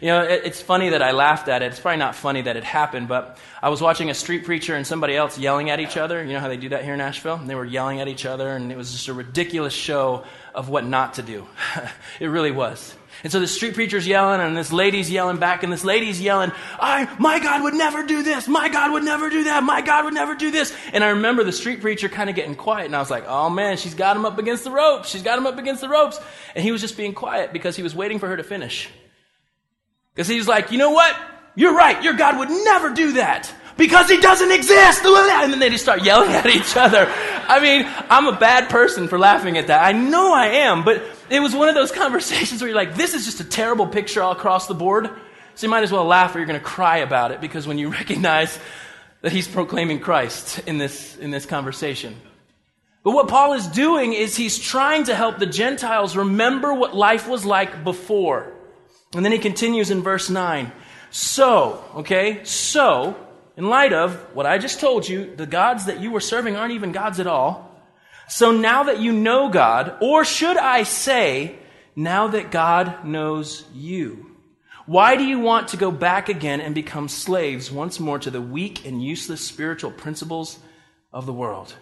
You 0.00 0.08
know, 0.08 0.22
it, 0.22 0.42
it's 0.44 0.60
funny 0.60 0.90
that 0.90 1.02
I 1.02 1.12
laughed 1.12 1.48
at 1.48 1.62
it. 1.62 1.66
It's 1.66 1.80
probably 1.80 1.98
not 1.98 2.14
funny 2.14 2.42
that 2.42 2.56
it 2.56 2.64
happened, 2.64 3.08
but 3.08 3.38
I 3.62 3.70
was 3.70 3.80
watching 3.80 4.10
a 4.10 4.14
street 4.14 4.44
preacher 4.44 4.74
and 4.74 4.86
somebody 4.86 5.16
else 5.16 5.38
yelling 5.38 5.70
at 5.70 5.80
each 5.80 5.96
other. 5.96 6.22
You 6.22 6.34
know 6.34 6.40
how 6.40 6.48
they 6.48 6.58
do 6.58 6.68
that 6.70 6.84
here 6.84 6.92
in 6.92 6.98
Nashville? 6.98 7.36
And 7.36 7.48
they 7.48 7.54
were 7.54 7.64
yelling 7.64 8.00
at 8.00 8.08
each 8.08 8.26
other, 8.26 8.50
and 8.50 8.70
it 8.70 8.76
was 8.76 8.92
just 8.92 9.08
a 9.08 9.14
ridiculous 9.14 9.72
show 9.72 10.24
of 10.54 10.68
what 10.68 10.84
not 10.84 11.14
to 11.14 11.22
do. 11.22 11.46
it 12.20 12.26
really 12.26 12.50
was. 12.50 12.94
And 13.22 13.32
so 13.32 13.40
the 13.40 13.46
street 13.46 13.74
preacher's 13.74 14.06
yelling, 14.06 14.40
and 14.40 14.54
this 14.54 14.70
lady's 14.70 15.10
yelling 15.10 15.38
back, 15.38 15.62
and 15.62 15.72
this 15.72 15.84
lady's 15.84 16.20
yelling, 16.20 16.52
I, 16.78 17.08
my 17.18 17.38
God 17.38 17.62
would 17.62 17.72
never 17.72 18.02
do 18.02 18.22
this. 18.22 18.46
My 18.46 18.68
God 18.68 18.92
would 18.92 19.04
never 19.04 19.30
do 19.30 19.44
that. 19.44 19.62
My 19.62 19.80
God 19.80 20.04
would 20.04 20.14
never 20.14 20.34
do 20.34 20.50
this. 20.50 20.76
And 20.92 21.02
I 21.02 21.08
remember 21.08 21.42
the 21.42 21.52
street 21.52 21.80
preacher 21.80 22.10
kind 22.10 22.28
of 22.28 22.36
getting 22.36 22.54
quiet, 22.54 22.86
and 22.86 22.94
I 22.94 23.00
was 23.00 23.10
like, 23.10 23.24
oh 23.26 23.48
man, 23.48 23.78
she's 23.78 23.94
got 23.94 24.16
him 24.16 24.26
up 24.26 24.38
against 24.38 24.64
the 24.64 24.70
ropes. 24.70 25.08
She's 25.08 25.22
got 25.22 25.38
him 25.38 25.46
up 25.46 25.58
against 25.58 25.80
the 25.80 25.88
ropes. 25.88 26.20
And 26.54 26.62
he 26.62 26.72
was 26.72 26.82
just 26.82 26.98
being 26.98 27.14
quiet 27.14 27.54
because 27.54 27.76
he 27.76 27.82
was 27.82 27.94
waiting 27.94 28.18
for 28.18 28.28
her 28.28 28.36
to 28.36 28.44
finish. 28.44 28.90
Because 30.16 30.28
he's 30.28 30.48
like, 30.48 30.72
you 30.72 30.78
know 30.78 30.92
what? 30.92 31.14
You're 31.54 31.76
right. 31.76 32.02
Your 32.02 32.14
God 32.14 32.38
would 32.38 32.48
never 32.48 32.94
do 32.94 33.12
that 33.12 33.52
because 33.76 34.08
he 34.08 34.18
doesn't 34.18 34.50
exist. 34.50 35.02
And 35.36 35.52
then 35.52 35.60
they 35.60 35.70
just 35.70 35.84
start 35.84 36.02
yelling 36.02 36.30
at 36.30 36.46
each 36.46 36.76
other. 36.76 37.06
I 37.06 37.60
mean, 37.60 37.86
I'm 38.10 38.26
a 38.26 38.36
bad 38.36 38.68
person 38.68 39.06
for 39.06 39.18
laughing 39.18 39.58
at 39.58 39.68
that. 39.68 39.84
I 39.84 39.92
know 39.92 40.32
I 40.32 40.46
am, 40.46 40.82
but 40.82 41.02
it 41.30 41.40
was 41.40 41.54
one 41.54 41.68
of 41.68 41.74
those 41.74 41.92
conversations 42.02 42.60
where 42.60 42.68
you're 42.68 42.76
like, 42.76 42.96
this 42.96 43.14
is 43.14 43.26
just 43.26 43.40
a 43.40 43.44
terrible 43.44 43.86
picture 43.86 44.22
all 44.22 44.32
across 44.32 44.66
the 44.66 44.74
board. 44.74 45.08
So 45.54 45.66
you 45.66 45.70
might 45.70 45.84
as 45.84 45.92
well 45.92 46.04
laugh 46.04 46.34
or 46.34 46.38
you're 46.38 46.46
going 46.46 46.58
to 46.58 46.64
cry 46.64 46.98
about 46.98 47.30
it 47.32 47.40
because 47.40 47.66
when 47.66 47.78
you 47.78 47.90
recognize 47.92 48.58
that 49.20 49.30
he's 49.30 49.46
proclaiming 49.46 50.00
Christ 50.00 50.60
in 50.66 50.78
this, 50.78 51.16
in 51.16 51.30
this 51.30 51.46
conversation. 51.46 52.16
But 53.04 53.12
what 53.12 53.28
Paul 53.28 53.52
is 53.52 53.66
doing 53.68 54.14
is 54.14 54.36
he's 54.36 54.58
trying 54.58 55.04
to 55.04 55.14
help 55.14 55.38
the 55.38 55.46
Gentiles 55.46 56.16
remember 56.16 56.74
what 56.74 56.96
life 56.96 57.28
was 57.28 57.44
like 57.44 57.84
before. 57.84 58.52
And 59.14 59.24
then 59.24 59.32
he 59.32 59.38
continues 59.38 59.90
in 59.90 60.02
verse 60.02 60.28
9. 60.28 60.72
So, 61.10 61.84
okay, 61.96 62.44
so, 62.44 63.16
in 63.56 63.68
light 63.68 63.92
of 63.92 64.14
what 64.34 64.46
I 64.46 64.58
just 64.58 64.80
told 64.80 65.08
you, 65.08 65.34
the 65.34 65.46
gods 65.46 65.86
that 65.86 66.00
you 66.00 66.10
were 66.10 66.20
serving 66.20 66.56
aren't 66.56 66.74
even 66.74 66.92
gods 66.92 67.20
at 67.20 67.26
all. 67.26 67.66
So 68.28 68.50
now 68.50 68.84
that 68.84 69.00
you 69.00 69.12
know 69.12 69.48
God, 69.48 69.96
or 70.00 70.24
should 70.24 70.56
I 70.56 70.82
say, 70.82 71.56
now 71.94 72.28
that 72.28 72.50
God 72.50 73.04
knows 73.04 73.64
you, 73.72 74.32
why 74.84 75.16
do 75.16 75.24
you 75.24 75.38
want 75.38 75.68
to 75.68 75.76
go 75.76 75.90
back 75.90 76.28
again 76.28 76.60
and 76.60 76.74
become 76.74 77.08
slaves 77.08 77.70
once 77.70 77.98
more 77.98 78.18
to 78.18 78.30
the 78.30 78.40
weak 78.40 78.84
and 78.84 79.02
useless 79.02 79.40
spiritual 79.40 79.90
principles 79.90 80.58
of 81.12 81.26
the 81.26 81.32
world? 81.32 81.74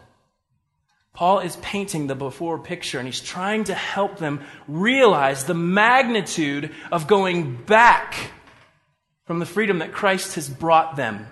Paul 1.15 1.39
is 1.39 1.57
painting 1.57 2.09
the 2.09 2.17
before 2.17 2.59
picture 2.59 2.99
and 2.99 3.07
he's 3.07 3.21
trying 3.21 3.65
to 3.65 3.75
help 3.75 4.19
them 4.19 4.41
realize 4.67 5.45
the 5.45 5.55
magnitude 5.55 6.73
of 6.91 7.07
going 7.07 7.57
back 7.65 8.33
from 9.25 9.39
the 9.39 9.47
freedom 9.47 9.79
that 9.79 9.93
Christ 9.93 10.35
has 10.35 10.49
brought 10.49 10.97
them 10.97 11.27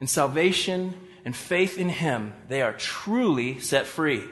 in 0.00 0.06
salvation 0.06 0.94
and 1.24 1.34
faith 1.34 1.78
in 1.78 1.88
Him. 1.88 2.34
They 2.48 2.62
are 2.62 2.74
truly 2.74 3.58
set 3.60 3.86
free. 3.86 4.22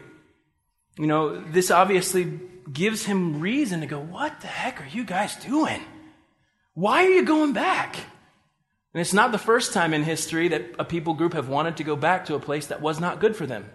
You 0.98 1.06
know, 1.06 1.40
this 1.40 1.70
obviously 1.70 2.40
gives 2.70 3.04
him 3.04 3.40
reason 3.40 3.80
to 3.80 3.86
go, 3.86 3.98
What 3.98 4.40
the 4.40 4.46
heck 4.46 4.80
are 4.80 4.88
you 4.88 5.04
guys 5.04 5.34
doing? 5.36 5.80
Why 6.74 7.04
are 7.06 7.10
you 7.10 7.24
going 7.24 7.54
back? 7.54 7.96
And 8.94 9.00
it's 9.00 9.14
not 9.14 9.32
the 9.32 9.38
first 9.38 9.72
time 9.72 9.94
in 9.94 10.04
history 10.04 10.48
that 10.48 10.74
a 10.78 10.84
people 10.84 11.14
group 11.14 11.32
have 11.32 11.48
wanted 11.48 11.78
to 11.78 11.84
go 11.84 11.96
back 11.96 12.26
to 12.26 12.34
a 12.34 12.40
place 12.40 12.66
that 12.66 12.82
was 12.82 13.00
not 13.00 13.20
good 13.20 13.34
for 13.34 13.46
them. 13.46 13.70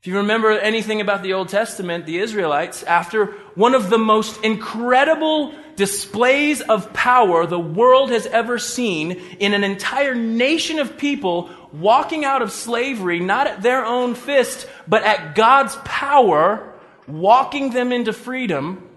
If 0.00 0.06
you 0.06 0.16
remember 0.16 0.52
anything 0.52 1.02
about 1.02 1.22
the 1.22 1.34
Old 1.34 1.50
Testament, 1.50 2.06
the 2.06 2.20
Israelites, 2.20 2.82
after 2.84 3.26
one 3.54 3.74
of 3.74 3.90
the 3.90 3.98
most 3.98 4.42
incredible 4.42 5.54
displays 5.76 6.62
of 6.62 6.94
power 6.94 7.44
the 7.44 7.60
world 7.60 8.10
has 8.10 8.24
ever 8.24 8.58
seen 8.58 9.12
in 9.40 9.52
an 9.52 9.62
entire 9.62 10.14
nation 10.14 10.78
of 10.78 10.96
people 10.96 11.50
walking 11.70 12.24
out 12.24 12.40
of 12.40 12.50
slavery, 12.50 13.20
not 13.20 13.46
at 13.46 13.60
their 13.60 13.84
own 13.84 14.14
fist, 14.14 14.66
but 14.88 15.02
at 15.02 15.34
God's 15.34 15.76
power, 15.84 16.72
walking 17.06 17.68
them 17.68 17.92
into 17.92 18.14
freedom, 18.14 18.88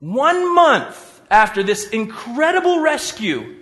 one 0.00 0.54
month 0.54 1.22
after 1.30 1.62
this 1.62 1.88
incredible 1.88 2.80
rescue, 2.80 3.56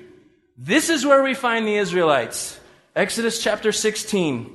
This 0.58 0.90
is 0.90 1.06
where 1.06 1.22
we 1.22 1.34
find 1.34 1.68
the 1.68 1.76
Israelites. 1.76 2.58
Exodus 2.96 3.40
chapter 3.40 3.70
16. 3.70 4.50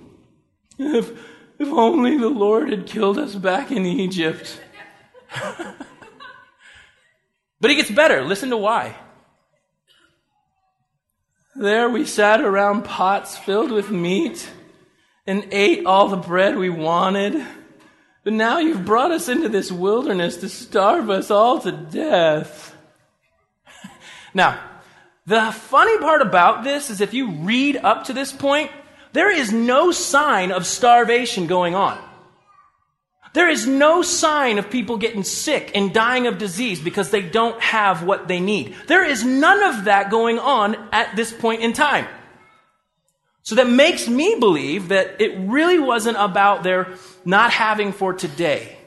If, 1.60 1.68
only 1.68 2.18
the 2.18 2.30
Lord 2.30 2.70
had 2.70 2.88
killed 2.88 3.20
us 3.20 3.36
back 3.36 3.70
in 3.70 3.86
Egypt. 3.86 4.62
but 7.60 7.70
it 7.70 7.76
gets 7.76 7.92
better. 7.92 8.24
Listen 8.24 8.50
to 8.50 8.58
why. 8.58 8.96
There 11.56 11.90
we 11.90 12.06
sat 12.06 12.40
around 12.40 12.86
pots 12.86 13.38
filled 13.38 13.72
with 13.72 13.92
meat 13.92 14.50
and 15.28 15.46
ate 15.52 15.86
all 15.86 16.08
the 16.08 16.16
bread 16.16 16.58
we 16.58 16.70
wanted. 16.70 17.46
But 18.24 18.32
now 18.32 18.60
you've 18.60 18.86
brought 18.86 19.12
us 19.12 19.28
into 19.28 19.50
this 19.50 19.70
wilderness 19.70 20.38
to 20.38 20.48
starve 20.48 21.10
us 21.10 21.30
all 21.30 21.60
to 21.60 21.74
death. 21.74 22.74
now, 24.34 24.58
the 25.26 25.52
funny 25.52 25.98
part 26.00 26.22
about 26.22 26.64
this 26.64 26.90
is 26.90 27.02
if 27.02 27.14
you 27.14 27.32
read 27.32 27.76
up 27.76 28.06
to 28.06 28.14
this 28.14 28.32
point, 28.32 28.72
there 29.14 29.32
is 29.32 29.52
no 29.52 29.92
sign 29.92 30.52
of 30.52 30.66
starvation 30.66 31.48
going 31.48 31.76
on. 31.76 31.98
There 33.34 33.50
is 33.50 33.68
no 33.68 34.02
sign 34.02 34.58
of 34.58 34.72
people 34.72 34.98
getting 34.98 35.24
sick 35.24 35.72
and 35.76 35.94
dying 35.94 36.26
of 36.26 36.38
disease 36.40 36.80
because 36.82 37.12
they 37.12 37.22
don't 37.22 37.62
have 37.62 38.04
what 38.04 38.28
they 38.28 38.40
need. 38.40 38.76
There 38.88 39.06
is 39.06 39.24
none 39.24 39.62
of 39.64 39.86
that 39.86 40.10
going 40.10 40.40
on 40.40 40.76
at 40.92 41.16
this 41.16 41.32
point 41.32 41.62
in 41.62 41.74
time. 41.74 42.08
So 43.44 43.56
that 43.56 43.70
makes 43.70 44.08
me 44.08 44.38
believe 44.40 44.90
that 44.90 45.22
it 45.22 45.38
really 45.38 45.80
wasn't 45.80 46.18
about 46.20 46.64
their 46.64 46.96
not 47.24 47.52
having 47.52 47.92
for 47.92 48.14
today. 48.14 48.78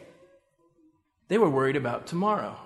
They 1.29 1.39
were 1.39 1.51
worried 1.51 1.77
about 1.77 2.07
tomorrow. 2.07 2.57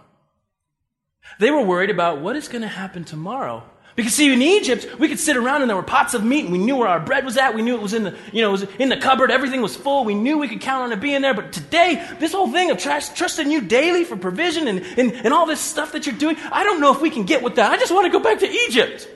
They 1.39 1.51
were 1.51 1.63
worried 1.63 1.91
about 1.91 2.21
what 2.21 2.37
is 2.37 2.49
going 2.49 2.63
to 2.63 2.69
happen 2.69 3.05
tomorrow. 3.05 3.63
Because 3.97 4.13
see, 4.13 4.31
in 4.31 4.43
Egypt, 4.43 4.99
we 4.99 5.09
could 5.09 5.19
sit 5.19 5.39
around 5.39 5.63
and 5.63 5.71
there 5.71 5.77
were 5.77 5.83
pots 5.83 6.13
of 6.13 6.23
meat 6.23 6.45
and 6.45 6.53
we 6.53 6.59
knew 6.59 6.77
where 6.77 6.87
our 6.87 7.01
bread 7.01 7.25
was 7.25 7.39
at. 7.39 7.55
We 7.55 7.63
knew 7.63 7.75
it 7.75 7.81
was 7.81 7.95
in 7.95 8.03
the, 8.05 8.15
you 8.31 8.43
know, 8.43 8.55
in 8.79 8.91
the 8.91 8.97
cupboard. 8.99 9.31
Everything 9.31 9.63
was 9.63 9.75
full. 9.75 10.05
We 10.05 10.15
knew 10.15 10.37
we 10.37 10.49
could 10.49 10.61
count 10.61 10.85
on 10.85 10.93
it 10.93 11.01
being 11.01 11.23
there. 11.23 11.33
But 11.33 11.51
today, 11.51 12.07
this 12.21 12.33
whole 12.33 12.53
thing 12.53 12.71
of 12.71 12.77
trust, 12.77 13.17
trusting 13.17 13.51
you 13.51 13.63
daily 13.63 14.05
for 14.05 14.15
provision 14.19 14.69
and, 14.69 14.81
and, 14.99 15.13
and 15.13 15.33
all 15.33 15.47
this 15.47 15.61
stuff 15.61 15.93
that 15.93 16.05
you're 16.05 16.15
doing, 16.15 16.37
I 16.53 16.63
don't 16.63 16.79
know 16.79 16.93
if 16.93 17.01
we 17.01 17.09
can 17.09 17.25
get 17.25 17.43
with 17.43 17.55
that. 17.55 17.73
I 17.73 17.79
just 17.79 17.91
want 17.91 18.05
to 18.05 18.11
go 18.11 18.23
back 18.23 18.41
to 18.41 18.51
Egypt. 18.51 19.09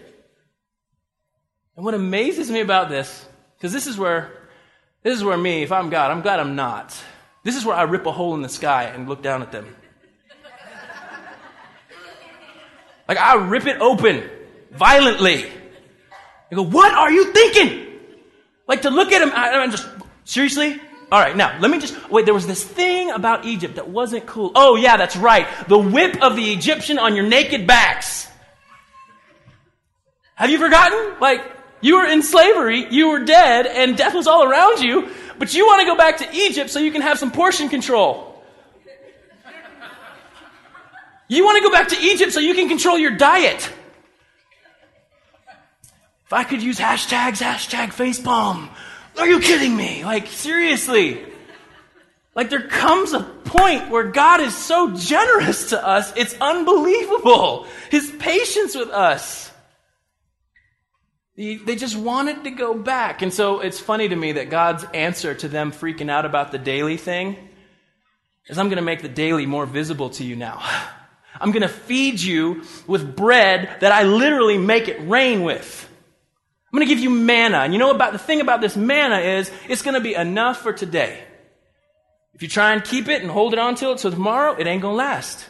And 1.77 1.85
what 1.85 1.93
amazes 1.93 2.51
me 2.51 2.61
about 2.61 2.89
this, 2.89 3.27
because 3.59 3.75
this 3.75 3.87
is 3.87 3.99
where, 3.99 4.33
this 5.03 5.15
is 5.15 5.23
where 5.23 5.37
me, 5.37 5.63
if 5.63 5.73
I'm 5.73 5.91
God, 5.91 6.11
I'm 6.11 6.23
glad 6.23 6.41
I'm 6.41 6.57
not. 6.57 6.99
This 7.45 7.55
is 7.55 7.67
where 7.67 7.77
I 7.77 7.83
rip 7.83 8.07
a 8.07 8.13
hole 8.13 8.35
in 8.35 8.41
the 8.41 8.49
sky 8.49 8.85
and 8.85 9.07
look 9.11 9.21
down 9.21 9.43
at 9.43 9.53
them. 9.53 9.77
Like 13.07 13.19
I 13.19 13.35
rip 13.35 13.67
it 13.67 13.79
open 13.81 14.31
violently. 14.73 15.47
I 16.51 16.55
go, 16.55 16.63
what 16.63 16.93
are 16.93 17.11
you 17.11 17.33
thinking? 17.33 17.87
Like 18.67 18.83
to 18.83 18.91
look 18.91 19.13
at 19.13 19.23
him, 19.23 19.31
I, 19.35 19.51
am 19.63 19.71
just, 19.71 19.89
seriously? 20.25 20.81
All 21.13 21.21
right, 21.21 21.37
now, 21.37 21.59
let 21.59 21.71
me 21.71 21.81
just, 21.81 22.11
wait, 22.11 22.25
there 22.25 22.35
was 22.35 22.47
this 22.47 22.63
thing 22.63 23.11
about 23.11 23.45
Egypt 23.45 23.77
that 23.77 23.89
wasn't 23.89 24.27
cool. 24.27 24.53
Oh, 24.55 24.77
yeah, 24.77 24.97
that's 24.97 25.17
right. 25.17 25.47
The 25.67 25.79
whip 25.79 26.23
of 26.23 26.37
the 26.37 26.53
Egyptian 26.53 26.99
on 26.99 27.17
your 27.17 27.27
naked 27.27 27.67
backs. 27.67 28.29
Have 30.37 30.51
you 30.51 30.59
forgotten? 30.59 31.21
Like, 31.21 31.43
you 31.81 31.97
were 31.97 32.07
in 32.07 32.23
slavery, 32.23 32.87
you 32.91 33.09
were 33.09 33.25
dead, 33.25 33.67
and 33.67 33.97
death 33.97 34.15
was 34.15 34.27
all 34.27 34.45
around 34.45 34.81
you, 34.81 35.09
but 35.39 35.53
you 35.53 35.67
want 35.67 35.81
to 35.81 35.87
go 35.87 35.97
back 35.97 36.19
to 36.19 36.29
Egypt 36.33 36.71
so 36.71 36.79
you 36.79 36.93
can 36.93 37.03
have 37.03 37.19
some 37.19 37.33
portion 37.33 37.69
control. 37.69 38.43
You 41.29 41.45
want 41.45 41.59
to 41.59 41.63
go 41.63 41.71
back 41.71 41.89
to 41.89 41.97
Egypt 42.01 42.33
so 42.33 42.41
you 42.41 42.55
can 42.55 42.69
control 42.69 42.99
your 42.99 43.17
diet. 43.17 43.73
If 46.31 46.35
I 46.35 46.45
could 46.45 46.63
use 46.63 46.79
hashtags, 46.79 47.43
hashtag 47.43 47.89
facepalm. 47.89 48.69
Are 49.19 49.27
you 49.27 49.41
kidding 49.41 49.77
me? 49.77 50.05
Like, 50.05 50.29
seriously. 50.29 51.21
Like, 52.37 52.51
there 52.51 52.69
comes 52.69 53.13
a 53.13 53.19
point 53.19 53.91
where 53.91 54.05
God 54.05 54.41
is 54.41 54.57
so 54.57 54.95
generous 54.95 55.71
to 55.71 55.85
us, 55.85 56.13
it's 56.17 56.37
unbelievable. 56.41 57.67
His 57.91 58.13
patience 58.21 58.77
with 58.77 58.91
us. 58.91 59.51
They 61.35 61.75
just 61.75 61.97
wanted 61.97 62.45
to 62.45 62.53
go 62.53 62.75
back. 62.75 63.23
And 63.23 63.35
so 63.35 63.59
it's 63.59 63.81
funny 63.81 64.09
to 64.09 64.15
me 64.15 64.31
that 64.31 64.51
God's 64.51 64.85
answer 64.95 65.35
to 65.35 65.49
them 65.49 65.73
freaking 65.73 66.11
out 66.11 66.25
about 66.25 66.53
the 66.53 66.59
daily 66.59 66.97
thing 66.97 67.37
is 68.47 68.57
I'm 68.57 68.67
going 68.67 68.77
to 68.77 68.83
make 68.83 69.03
the 69.03 69.09
daily 69.09 69.47
more 69.47 69.67
visible 69.67 70.11
to 70.11 70.23
you 70.23 70.37
now. 70.37 70.63
I'm 71.41 71.51
going 71.51 71.63
to 71.63 71.69
feed 71.69 72.21
you 72.21 72.63
with 72.87 73.17
bread 73.17 73.79
that 73.81 73.91
I 73.91 74.05
literally 74.05 74.59
make 74.59 74.87
it 74.87 75.01
rain 75.09 75.43
with. 75.43 75.89
I'm 76.73 76.79
going 76.79 76.87
to 76.87 76.95
give 76.95 77.03
you 77.03 77.11
manna. 77.11 77.59
And 77.59 77.73
you 77.73 77.81
know 77.81 77.91
about 77.91 78.13
the 78.13 78.19
thing 78.19 78.41
about 78.41 78.61
this 78.61 78.77
manna 78.77 79.19
is 79.19 79.51
it's 79.69 79.83
going 79.83 79.95
to 79.95 80.01
be 80.01 80.15
enough 80.15 80.63
for 80.63 80.73
today. 80.73 81.19
If 82.33 82.43
you 82.43 82.49
try 82.49 82.73
and 82.73 82.85
keep 82.85 83.09
it 83.09 83.23
and 83.23 83.31
hold 83.31 83.53
it 83.53 83.59
on 83.59 83.75
to 83.77 83.91
it 83.91 83.99
till 83.99 84.13
tomorrow, 84.13 84.55
it 84.57 84.67
ain't 84.67 84.83
going 84.83 84.93
to 84.93 84.97
last. 84.97 85.47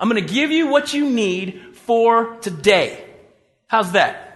I'm 0.00 0.08
going 0.08 0.26
to 0.26 0.32
give 0.32 0.50
you 0.50 0.68
what 0.68 0.94
you 0.94 1.10
need 1.10 1.76
for 1.76 2.36
today. 2.36 3.04
How's 3.66 3.92
that? 3.92 4.28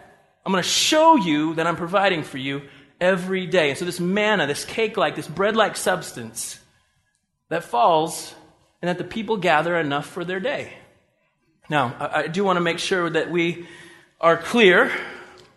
I'm 0.45 0.53
going 0.53 0.63
to 0.63 0.69
show 0.69 1.17
you 1.17 1.55
that 1.55 1.67
I'm 1.67 1.77
providing 1.77 2.23
for 2.23 2.39
you 2.39 2.63
every 3.01 3.47
day. 3.47 3.71
And 3.71 3.79
so 3.79 3.85
this 3.85 3.99
manna, 3.99 4.47
this 4.47 4.65
cake 4.65 4.97
like, 4.97 5.17
this 5.17 5.27
bread 5.27 5.57
like 5.57 5.75
substance 5.75 6.61
that 7.49 7.65
falls 7.65 8.35
and 8.83 8.89
that 8.91 8.99
the 8.99 9.05
people 9.05 9.39
gather 9.39 9.77
enough 9.77 10.07
for 10.07 10.25
their 10.25 10.39
day. 10.39 10.73
Now, 11.69 11.97
I 11.99 12.29
do 12.29 12.45
want 12.45 12.59
to 12.59 12.61
make 12.61 12.79
sure 12.79 13.09
that 13.09 13.31
we 13.31 13.67
are 14.21 14.37
clear 14.37 14.93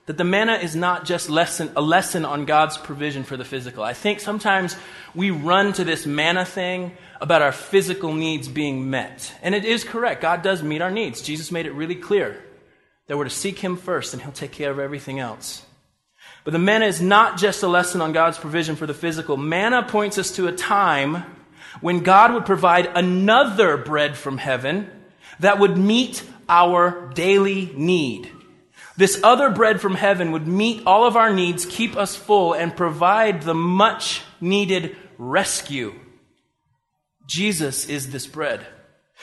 that 0.10 0.18
the 0.18 0.24
manna 0.24 0.54
is 0.54 0.76
not 0.76 1.06
just 1.06 1.30
lesson, 1.30 1.72
a 1.76 1.82
lesson 1.84 2.26
on 2.26 2.46
God's 2.46 2.80
provision 2.80 3.24
for 3.24 3.38
the 3.38 3.46
physical. 3.46 3.84
I 3.84 3.94
think 3.94 4.20
sometimes 4.20 4.76
we 5.14 5.30
run 5.30 5.72
to 5.74 5.84
this 5.84 6.08
manna 6.08 6.46
thing 6.46 6.98
about 7.22 7.44
our 7.44 7.52
physical 7.52 8.12
needs 8.12 8.48
being 8.48 8.90
met. 8.90 9.32
And 9.44 9.54
it 9.54 9.66
is 9.66 9.84
correct. 9.84 10.24
God 10.24 10.42
does 10.42 10.64
meet 10.64 10.82
our 10.82 10.90
needs. 10.90 11.22
Jesus 11.22 11.52
made 11.52 11.68
it 11.68 11.74
really 11.74 11.94
clear 11.94 12.44
that 13.06 13.20
we're 13.20 13.26
to 13.26 13.30
seek 13.30 13.60
Him 13.60 13.78
first 13.78 14.16
and 14.16 14.24
He'll 14.24 14.32
take 14.32 14.52
care 14.52 14.72
of 14.72 14.80
everything 14.80 15.20
else. 15.20 15.64
But 16.44 16.54
the 16.54 16.58
manna 16.58 16.86
is 16.86 17.00
not 17.00 17.38
just 17.38 17.62
a 17.62 17.68
lesson 17.68 18.02
on 18.02 18.12
God's 18.12 18.40
provision 18.40 18.76
for 18.76 18.88
the 18.88 18.96
physical. 18.96 19.38
Manna 19.38 19.84
points 19.84 20.18
us 20.18 20.32
to 20.38 20.48
a 20.48 20.52
time 20.52 21.24
when 21.82 22.00
God 22.00 22.34
would 22.34 22.48
provide 22.48 22.88
another 22.96 23.78
bread 23.78 24.18
from 24.18 24.40
heaven 24.40 24.90
that 25.40 25.60
would 25.60 25.78
meet 25.78 26.24
our 26.50 27.12
daily 27.14 27.72
need. 27.76 28.32
This 29.00 29.18
other 29.24 29.50
bread 29.50 29.80
from 29.80 29.96
heaven 29.96 30.34
would 30.34 30.46
meet 30.46 30.84
all 30.86 31.06
of 31.06 31.16
our 31.16 31.32
needs, 31.34 31.66
keep 31.66 31.96
us 31.96 32.18
full, 32.18 32.52
and 32.52 32.76
provide 32.76 33.44
the 33.44 33.54
much 33.54 34.24
needed 34.42 34.98
rescue. 35.18 35.94
Jesus 37.26 37.88
is 37.88 38.12
this 38.12 38.28
bread. 38.28 38.68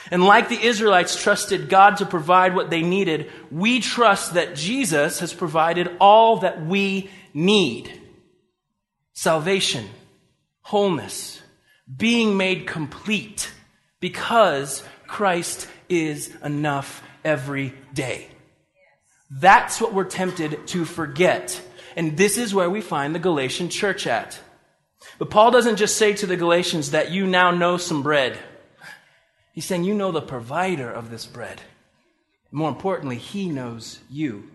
And 0.09 0.25
like 0.25 0.49
the 0.49 0.59
Israelites 0.59 1.21
trusted 1.21 1.69
God 1.69 1.97
to 1.97 2.07
provide 2.07 2.55
what 2.55 2.71
they 2.71 2.81
needed, 2.81 3.31
we 3.51 3.79
trust 3.79 4.33
that 4.33 4.55
Jesus 4.55 5.19
has 5.19 5.31
provided 5.31 5.95
all 6.01 6.37
that 6.37 6.65
we 6.65 7.11
need 7.35 8.01
salvation, 9.13 9.87
wholeness, 10.61 11.39
being 11.95 12.35
made 12.35 12.65
complete 12.65 13.51
because 13.99 14.83
Christ 15.05 15.67
is 15.87 16.35
enough 16.43 17.03
every 17.23 17.75
day. 17.93 18.29
That's 19.29 19.81
what 19.81 19.93
we're 19.93 20.05
tempted 20.05 20.67
to 20.67 20.85
forget. 20.85 21.61
And 21.95 22.15
this 22.15 22.37
is 22.37 22.53
where 22.53 22.69
we 22.69 22.81
find 22.81 23.13
the 23.13 23.19
Galatian 23.19 23.69
church 23.69 24.07
at. 24.07 24.39
But 25.19 25.29
Paul 25.29 25.51
doesn't 25.51 25.77
just 25.77 25.97
say 25.97 26.13
to 26.13 26.25
the 26.25 26.37
Galatians 26.37 26.91
that 26.91 27.11
you 27.11 27.27
now 27.27 27.51
know 27.51 27.77
some 27.77 28.03
bread. 28.03 28.37
He's 29.53 29.65
saying 29.65 29.83
you 29.83 29.95
know 29.95 30.11
the 30.11 30.21
provider 30.21 30.91
of 30.91 31.09
this 31.09 31.25
bread. 31.25 31.61
More 32.51 32.69
importantly, 32.69 33.17
he 33.17 33.49
knows 33.49 33.99
you. 34.09 34.49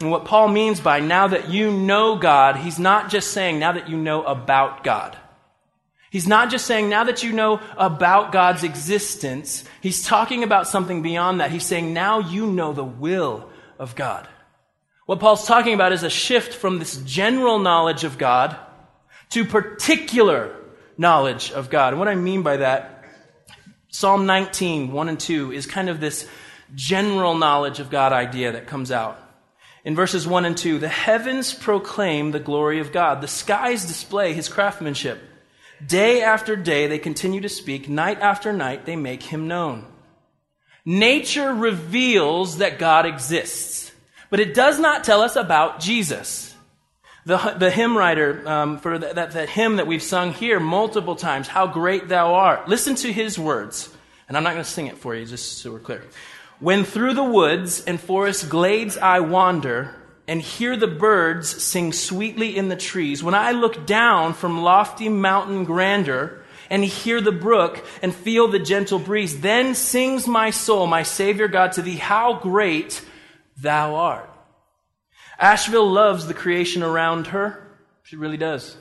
And 0.00 0.10
what 0.10 0.24
Paul 0.24 0.48
means 0.48 0.80
by 0.80 1.00
now 1.00 1.28
that 1.28 1.50
you 1.50 1.70
know 1.70 2.16
God, 2.16 2.56
he's 2.56 2.78
not 2.78 3.10
just 3.10 3.30
saying 3.30 3.58
now 3.58 3.72
that 3.72 3.88
you 3.88 3.96
know 3.96 4.22
about 4.22 4.84
God. 4.84 5.16
He's 6.10 6.26
not 6.26 6.50
just 6.50 6.66
saying 6.66 6.88
now 6.88 7.04
that 7.04 7.22
you 7.22 7.32
know 7.32 7.60
about 7.76 8.32
God's 8.32 8.64
existence, 8.64 9.64
he's 9.82 10.02
talking 10.02 10.42
about 10.42 10.66
something 10.66 11.02
beyond 11.02 11.40
that. 11.40 11.50
He's 11.50 11.66
saying 11.66 11.92
now 11.92 12.20
you 12.20 12.46
know 12.46 12.72
the 12.72 12.84
will 12.84 13.47
of 13.78 13.94
God. 13.94 14.28
What 15.06 15.20
Paul's 15.20 15.46
talking 15.46 15.74
about 15.74 15.92
is 15.92 16.02
a 16.02 16.10
shift 16.10 16.52
from 16.52 16.78
this 16.78 16.98
general 16.98 17.58
knowledge 17.58 18.04
of 18.04 18.18
God 18.18 18.56
to 19.30 19.44
particular 19.44 20.54
knowledge 20.96 21.50
of 21.52 21.70
God. 21.70 21.92
And 21.92 21.98
what 21.98 22.08
I 22.08 22.14
mean 22.14 22.42
by 22.42 22.58
that, 22.58 23.04
Psalm 23.88 24.26
19, 24.26 24.92
1 24.92 25.08
and 25.08 25.18
2, 25.18 25.52
is 25.52 25.66
kind 25.66 25.88
of 25.88 26.00
this 26.00 26.28
general 26.74 27.34
knowledge 27.34 27.80
of 27.80 27.90
God 27.90 28.12
idea 28.12 28.52
that 28.52 28.66
comes 28.66 28.90
out. 28.90 29.18
In 29.84 29.94
verses 29.94 30.26
1 30.26 30.44
and 30.44 30.56
2, 30.56 30.78
the 30.78 30.88
heavens 30.88 31.54
proclaim 31.54 32.30
the 32.30 32.40
glory 32.40 32.80
of 32.80 32.92
God, 32.92 33.22
the 33.22 33.28
skies 33.28 33.86
display 33.86 34.34
his 34.34 34.48
craftsmanship. 34.48 35.18
Day 35.86 36.22
after 36.22 36.56
day 36.56 36.88
they 36.88 36.98
continue 36.98 37.40
to 37.40 37.48
speak, 37.48 37.88
night 37.88 38.20
after 38.20 38.52
night 38.52 38.84
they 38.84 38.96
make 38.96 39.22
him 39.22 39.48
known. 39.48 39.86
Nature 40.88 41.52
reveals 41.52 42.58
that 42.58 42.78
God 42.78 43.04
exists. 43.04 43.92
But 44.30 44.40
it 44.40 44.54
does 44.54 44.78
not 44.78 45.04
tell 45.04 45.20
us 45.20 45.36
about 45.36 45.80
Jesus. 45.80 46.54
The, 47.26 47.36
the 47.58 47.70
hymn 47.70 47.94
writer 47.94 48.48
um, 48.48 48.78
for 48.78 48.98
the, 48.98 49.12
that, 49.12 49.32
that 49.32 49.50
hymn 49.50 49.76
that 49.76 49.86
we've 49.86 50.02
sung 50.02 50.32
here 50.32 50.58
multiple 50.58 51.14
times, 51.14 51.46
How 51.46 51.66
Great 51.66 52.08
Thou 52.08 52.32
Art, 52.32 52.68
listen 52.68 52.94
to 52.94 53.12
his 53.12 53.38
words. 53.38 53.94
And 54.28 54.36
I'm 54.38 54.42
not 54.42 54.54
going 54.54 54.64
to 54.64 54.70
sing 54.70 54.86
it 54.86 54.96
for 54.96 55.14
you, 55.14 55.26
just 55.26 55.58
so 55.58 55.72
we're 55.72 55.78
clear. 55.78 56.02
When 56.58 56.84
through 56.84 57.12
the 57.12 57.22
woods 57.22 57.84
and 57.84 58.00
forest 58.00 58.48
glades 58.48 58.96
I 58.96 59.20
wander, 59.20 59.94
and 60.26 60.40
hear 60.40 60.74
the 60.74 60.86
birds 60.86 61.62
sing 61.62 61.92
sweetly 61.92 62.56
in 62.56 62.70
the 62.70 62.76
trees, 62.76 63.22
when 63.22 63.34
I 63.34 63.52
look 63.52 63.86
down 63.86 64.32
from 64.32 64.62
lofty 64.62 65.10
mountain 65.10 65.64
grandeur, 65.64 66.37
and 66.70 66.84
hear 66.84 67.20
the 67.20 67.32
brook 67.32 67.84
and 68.02 68.14
feel 68.14 68.48
the 68.48 68.58
gentle 68.58 68.98
breeze, 68.98 69.40
then 69.40 69.74
sings 69.74 70.26
my 70.26 70.50
soul, 70.50 70.86
my 70.86 71.02
Savior 71.02 71.48
God, 71.48 71.72
to 71.72 71.82
thee, 71.82 71.96
how 71.96 72.34
great 72.34 73.04
thou 73.56 73.96
art. 73.96 74.30
Asheville 75.38 75.90
loves 75.90 76.26
the 76.26 76.34
creation 76.34 76.82
around 76.82 77.28
her. 77.28 77.64
She 78.02 78.16
really 78.16 78.36
does. 78.36 78.76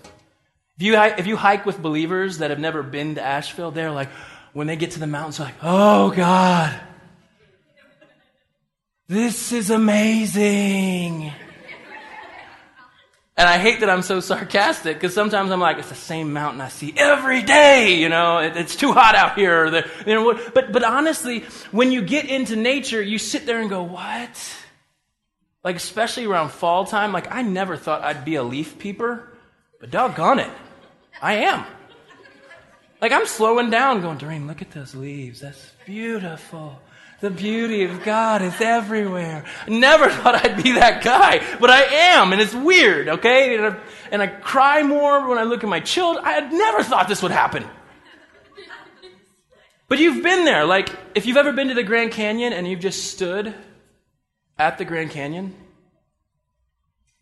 If 0.78 0.84
you, 0.84 0.96
if 0.96 1.28
you 1.28 1.36
hike 1.36 1.66
with 1.66 1.82
believers 1.82 2.40
that 2.40 2.50
have 2.50 2.60
never 2.60 2.84
been 2.84 3.16
to 3.16 3.22
Asheville, 3.22 3.72
they're 3.72 3.92
like, 3.92 4.10
when 4.54 4.68
they 4.68 4.76
get 4.76 4.92
to 4.92 5.00
the 5.00 5.08
mountains, 5.08 5.38
they're 5.38 5.48
like, 5.48 5.56
oh 5.62 6.12
God, 6.12 6.80
this 9.08 9.52
is 9.52 9.70
amazing. 9.70 11.32
And 13.38 13.48
I 13.48 13.60
hate 13.60 13.82
that 13.82 13.90
I'm 13.90 14.02
so 14.02 14.20
sarcastic 14.20 14.96
because 14.96 15.14
sometimes 15.14 15.52
I'm 15.52 15.60
like, 15.60 15.78
it's 15.78 15.90
the 15.90 15.96
same 15.96 16.34
mountain 16.34 16.60
I 16.60 16.70
see 16.70 16.92
every 16.98 17.44
day. 17.44 17.94
You 17.94 18.10
know, 18.10 18.40
it, 18.40 18.58
it's 18.58 18.76
too 18.76 18.94
hot 18.94 19.14
out 19.14 19.38
here. 19.38 19.70
The, 19.70 19.88
you 20.08 20.16
know, 20.16 20.40
but, 20.56 20.72
but 20.72 20.84
honestly, 20.84 21.42
when 21.72 21.92
you 21.92 22.02
get 22.02 22.26
into 22.26 22.56
nature, 22.56 23.00
you 23.00 23.20
sit 23.20 23.46
there 23.46 23.62
and 23.62 23.70
go, 23.70 23.84
what? 23.84 24.56
Like, 25.64 25.76
especially 25.76 26.26
around 26.26 26.50
fall 26.50 26.86
time, 26.86 27.14
like, 27.14 27.32
I 27.32 27.44
never 27.44 27.78
thought 27.78 28.02
I'd 28.02 28.26
be 28.26 28.36
a 28.36 28.44
leaf 28.44 28.80
peeper, 28.80 29.32
but 29.80 29.92
doggone 29.92 30.40
it, 30.40 30.50
I 31.22 31.36
am. 31.36 31.64
Like, 33.02 33.12
I'm 33.12 33.28
slowing 33.28 33.70
down, 33.70 34.02
going, 34.02 34.18
Doreen, 34.18 34.48
look 34.48 34.64
at 34.64 34.72
those 34.72 34.96
leaves. 34.96 35.42
That's 35.42 35.74
beautiful. 35.86 36.80
The 37.20 37.32
beauty 37.32 37.84
of 37.84 38.04
God 38.04 38.44
is 38.44 38.62
everywhere. 38.62 39.44
Never 39.68 40.08
thought 40.08 40.36
I'd 40.36 40.62
be 40.62 40.74
that 40.74 41.04
guy, 41.04 41.42
but 41.60 41.72
I 41.72 41.82
am, 41.82 42.32
and 42.32 42.40
it's 42.40 42.54
weird, 42.54 43.10
okay? 43.10 43.56
And 43.56 43.66
I, 43.66 43.78
and 44.12 44.22
I 44.22 44.28
cry 44.28 44.84
more 44.84 45.28
when 45.28 45.40
I 45.40 45.44
look 45.44 45.64
at 45.64 45.70
my 45.70 45.80
children. 45.80 46.24
I 46.24 46.34
had 46.34 46.54
never 46.54 46.84
thought 46.84 47.08
this 47.08 47.24
would 47.24 47.32
happen. 47.32 47.66
But 49.88 50.00
you've 50.00 50.22
been 50.22 50.46
there. 50.46 50.66
Like, 50.66 50.90
if 51.16 51.26
you've 51.26 51.38
ever 51.38 51.54
been 51.54 51.70
to 51.70 51.74
the 51.74 51.84
Grand 51.84 52.12
Canyon 52.12 52.54
and 52.54 52.68
you've 52.68 52.82
just 52.82 53.12
stood 53.12 53.56
at 54.60 54.78
the 54.78 54.86
Grand 54.86 55.12
Canyon, 55.12 55.56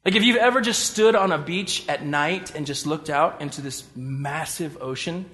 like 0.03 0.15
if 0.15 0.23
you've 0.23 0.37
ever 0.37 0.61
just 0.61 0.91
stood 0.91 1.15
on 1.15 1.31
a 1.31 1.37
beach 1.37 1.87
at 1.87 2.05
night 2.05 2.53
and 2.53 2.65
just 2.65 2.85
looked 2.85 3.09
out 3.09 3.41
into 3.41 3.61
this 3.61 3.83
massive 3.95 4.77
ocean, 4.81 5.25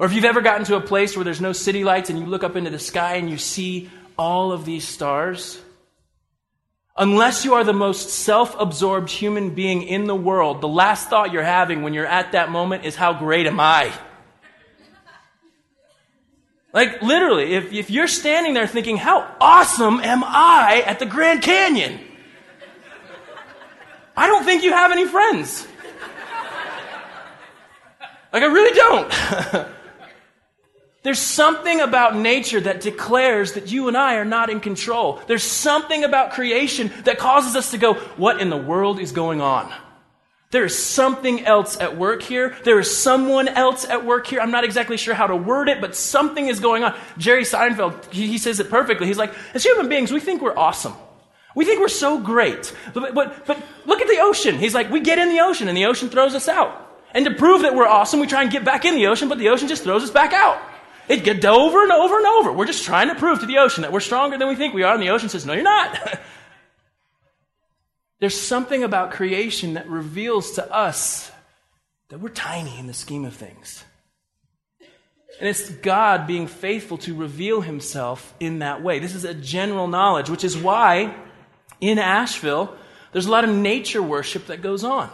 or 0.00 0.06
if 0.06 0.14
you've 0.14 0.24
ever 0.24 0.40
gotten 0.40 0.64
to 0.64 0.76
a 0.76 0.80
place 0.80 1.14
where 1.14 1.24
there's 1.24 1.42
no 1.42 1.52
city 1.52 1.84
lights 1.84 2.08
and 2.08 2.18
you 2.18 2.24
look 2.24 2.42
up 2.42 2.56
into 2.56 2.70
the 2.70 2.78
sky 2.78 3.16
and 3.16 3.28
you 3.28 3.36
see 3.36 3.90
all 4.16 4.50
of 4.50 4.64
these 4.64 4.88
stars, 4.88 5.60
unless 6.96 7.44
you 7.44 7.52
are 7.52 7.64
the 7.64 7.74
most 7.74 8.08
self 8.08 8.58
absorbed 8.58 9.10
human 9.10 9.50
being 9.50 9.82
in 9.82 10.06
the 10.06 10.16
world, 10.16 10.62
the 10.62 10.68
last 10.68 11.10
thought 11.10 11.34
you're 11.34 11.42
having 11.42 11.82
when 11.82 11.92
you're 11.92 12.06
at 12.06 12.32
that 12.32 12.50
moment 12.50 12.86
is, 12.86 12.96
How 12.96 13.12
great 13.12 13.46
am 13.46 13.60
I? 13.60 13.92
Like, 16.72 17.02
literally, 17.02 17.52
if, 17.52 17.70
if 17.70 17.90
you're 17.90 18.08
standing 18.08 18.54
there 18.54 18.66
thinking, 18.66 18.96
How 18.96 19.30
awesome 19.38 20.00
am 20.00 20.24
I 20.24 20.82
at 20.86 20.98
the 20.98 21.04
Grand 21.04 21.42
Canyon? 21.42 22.00
I 24.16 24.28
don't 24.28 24.46
think 24.46 24.62
you 24.62 24.72
have 24.72 24.92
any 24.92 25.06
friends. 25.06 25.66
Like, 28.32 28.42
I 28.42 28.46
really 28.46 28.74
don't. 28.74 29.70
There's 31.02 31.18
something 31.18 31.80
about 31.80 32.14
nature 32.14 32.60
that 32.60 32.82
declares 32.82 33.52
that 33.52 33.72
you 33.72 33.88
and 33.88 33.96
I 33.96 34.16
are 34.16 34.24
not 34.24 34.50
in 34.50 34.60
control. 34.60 35.20
There's 35.26 35.42
something 35.42 36.04
about 36.04 36.32
creation 36.32 36.92
that 37.04 37.18
causes 37.18 37.56
us 37.56 37.70
to 37.70 37.78
go, 37.78 37.94
what 37.94 38.40
in 38.40 38.50
the 38.50 38.56
world 38.56 39.00
is 39.00 39.12
going 39.12 39.40
on? 39.40 39.72
There 40.50 40.64
is 40.64 40.76
something 40.76 41.46
else 41.46 41.78
at 41.80 41.96
work 41.96 42.22
here. 42.22 42.56
There 42.64 42.78
is 42.80 42.94
someone 42.94 43.48
else 43.48 43.84
at 43.84 44.04
work 44.04 44.26
here. 44.26 44.40
I'm 44.40 44.50
not 44.50 44.64
exactly 44.64 44.96
sure 44.96 45.14
how 45.14 45.28
to 45.28 45.36
word 45.36 45.68
it, 45.68 45.80
but 45.80 45.94
something 45.94 46.48
is 46.48 46.60
going 46.60 46.82
on. 46.82 46.98
Jerry 47.16 47.44
Seinfeld, 47.44 48.12
he, 48.12 48.36
says 48.36 48.58
it 48.58 48.68
perfectly. 48.68 49.06
He's 49.06 49.16
like, 49.16 49.32
as 49.54 49.62
human 49.62 49.88
beings, 49.88 50.12
we 50.12 50.20
think 50.20 50.42
we're 50.42 50.56
awesome. 50.56 50.94
We 51.54 51.64
think 51.64 51.80
we're 51.80 51.88
so 51.88 52.18
great. 52.18 52.74
But, 52.92 53.14
but, 53.14 53.46
but 53.46 53.62
look 53.86 54.00
at 54.00 54.08
the 54.08 54.18
ocean. 54.20 54.58
He's 54.58 54.74
like, 54.74 54.90
we 54.90 55.00
get 55.00 55.18
in 55.18 55.28
the 55.28 55.40
ocean 55.40 55.68
and 55.68 55.76
the 55.76 55.86
ocean 55.86 56.10
throws 56.10 56.34
us 56.34 56.48
out. 56.48 56.88
And 57.14 57.24
to 57.24 57.34
prove 57.34 57.62
that 57.62 57.74
we're 57.74 57.86
awesome, 57.86 58.20
we 58.20 58.26
try 58.26 58.42
and 58.42 58.50
get 58.50 58.64
back 58.64 58.84
in 58.84 58.96
the 58.96 59.06
ocean, 59.06 59.28
but 59.28 59.38
the 59.38 59.48
ocean 59.48 59.68
just 59.68 59.84
throws 59.84 60.02
us 60.02 60.10
back 60.10 60.32
out. 60.32 60.60
It 61.10 61.24
gets 61.24 61.44
over 61.44 61.82
and 61.82 61.90
over 61.90 62.18
and 62.18 62.26
over. 62.26 62.52
We're 62.52 62.66
just 62.66 62.84
trying 62.84 63.08
to 63.08 63.16
prove 63.16 63.40
to 63.40 63.46
the 63.46 63.58
ocean 63.58 63.82
that 63.82 63.90
we're 63.90 63.98
stronger 63.98 64.38
than 64.38 64.46
we 64.46 64.54
think 64.54 64.74
we 64.74 64.84
are, 64.84 64.94
and 64.94 65.02
the 65.02 65.10
ocean 65.10 65.28
says, 65.28 65.44
No, 65.44 65.54
you're 65.54 65.64
not. 65.64 66.20
There's 68.20 68.40
something 68.40 68.84
about 68.84 69.10
creation 69.10 69.74
that 69.74 69.88
reveals 69.88 70.52
to 70.52 70.72
us 70.72 71.32
that 72.10 72.20
we're 72.20 72.28
tiny 72.28 72.78
in 72.78 72.86
the 72.86 72.94
scheme 72.94 73.24
of 73.24 73.34
things. 73.34 73.82
And 75.40 75.48
it's 75.48 75.68
God 75.68 76.28
being 76.28 76.46
faithful 76.46 76.98
to 76.98 77.14
reveal 77.16 77.60
himself 77.60 78.32
in 78.38 78.60
that 78.60 78.80
way. 78.80 79.00
This 79.00 79.16
is 79.16 79.24
a 79.24 79.34
general 79.34 79.88
knowledge, 79.88 80.30
which 80.30 80.44
is 80.44 80.56
why 80.56 81.16
in 81.80 81.98
Asheville, 81.98 82.72
there's 83.10 83.26
a 83.26 83.30
lot 83.32 83.42
of 83.42 83.50
nature 83.50 84.02
worship 84.02 84.46
that 84.46 84.62
goes 84.62 84.84
on. 84.84 85.10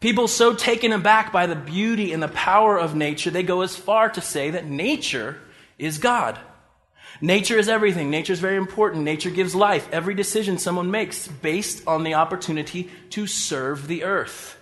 People 0.00 0.28
so 0.28 0.54
taken 0.54 0.92
aback 0.92 1.32
by 1.32 1.46
the 1.46 1.56
beauty 1.56 2.12
and 2.12 2.22
the 2.22 2.28
power 2.28 2.78
of 2.78 2.94
nature, 2.94 3.30
they 3.30 3.42
go 3.42 3.62
as 3.62 3.74
far 3.74 4.08
to 4.10 4.20
say 4.20 4.50
that 4.50 4.66
nature 4.66 5.38
is 5.76 5.98
God. 5.98 6.38
Nature 7.20 7.58
is 7.58 7.68
everything. 7.68 8.10
Nature 8.10 8.32
is 8.32 8.38
very 8.38 8.56
important. 8.56 9.02
Nature 9.02 9.30
gives 9.30 9.54
life. 9.54 9.88
Every 9.90 10.14
decision 10.14 10.58
someone 10.58 10.92
makes 10.92 11.26
based 11.26 11.86
on 11.88 12.04
the 12.04 12.14
opportunity 12.14 12.90
to 13.10 13.26
serve 13.26 13.88
the 13.88 14.04
earth. 14.04 14.56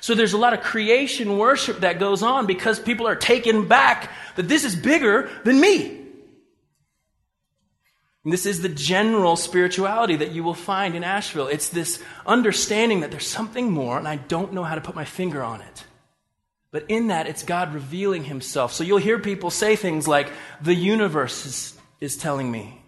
So 0.00 0.14
there's 0.14 0.34
a 0.34 0.38
lot 0.38 0.52
of 0.52 0.60
creation 0.60 1.38
worship 1.38 1.80
that 1.80 1.98
goes 1.98 2.22
on 2.22 2.44
because 2.46 2.78
people 2.78 3.08
are 3.08 3.16
taken 3.16 3.66
back 3.66 4.10
that 4.36 4.46
this 4.46 4.64
is 4.64 4.76
bigger 4.76 5.30
than 5.44 5.58
me. 5.58 6.05
And 8.26 8.32
this 8.32 8.44
is 8.44 8.60
the 8.60 8.68
general 8.68 9.36
spirituality 9.36 10.16
that 10.16 10.32
you 10.32 10.42
will 10.42 10.52
find 10.52 10.96
in 10.96 11.04
Asheville. 11.04 11.46
It's 11.46 11.68
this 11.68 12.02
understanding 12.26 12.98
that 13.02 13.12
there's 13.12 13.24
something 13.24 13.70
more, 13.70 13.96
and 13.98 14.08
I 14.08 14.16
don't 14.16 14.52
know 14.52 14.64
how 14.64 14.74
to 14.74 14.80
put 14.80 14.96
my 14.96 15.04
finger 15.04 15.44
on 15.44 15.60
it. 15.60 15.84
But 16.72 16.86
in 16.88 17.06
that, 17.06 17.28
it's 17.28 17.44
God 17.44 17.72
revealing 17.72 18.24
Himself. 18.24 18.72
So 18.72 18.82
you'll 18.82 18.98
hear 18.98 19.20
people 19.20 19.50
say 19.50 19.76
things 19.76 20.08
like, 20.08 20.32
the 20.60 20.74
universe 20.74 21.46
is, 21.46 21.78
is 22.00 22.16
telling 22.16 22.50
me. 22.50 22.82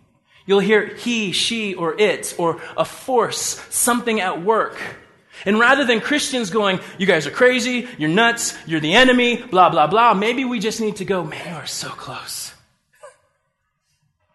You'll 0.44 0.59
hear 0.59 0.85
he, 0.96 1.31
she, 1.31 1.72
or 1.72 1.96
it, 2.01 2.35
or 2.37 2.61
a 2.77 2.85
force, 2.85 3.64
something 3.70 4.18
at 4.18 4.42
work. 4.42 4.77
And 5.44 5.61
rather 5.61 5.85
than 5.85 6.01
Christians 6.01 6.51
going, 6.51 6.81
you 6.98 7.07
guys 7.07 7.29
are 7.29 7.31
crazy, 7.31 7.87
you're 7.96 8.11
nuts, 8.11 8.59
you're 8.66 8.81
the 8.81 8.94
enemy, 8.94 9.37
blah, 9.37 9.70
blah, 9.70 9.87
blah, 9.87 10.14
maybe 10.14 10.44
we 10.44 10.59
just 10.59 10.81
need 10.81 10.96
to 10.96 11.05
go, 11.05 11.22
man, 11.22 11.55
are 11.55 11.66
so 11.66 11.90
close. 11.90 12.47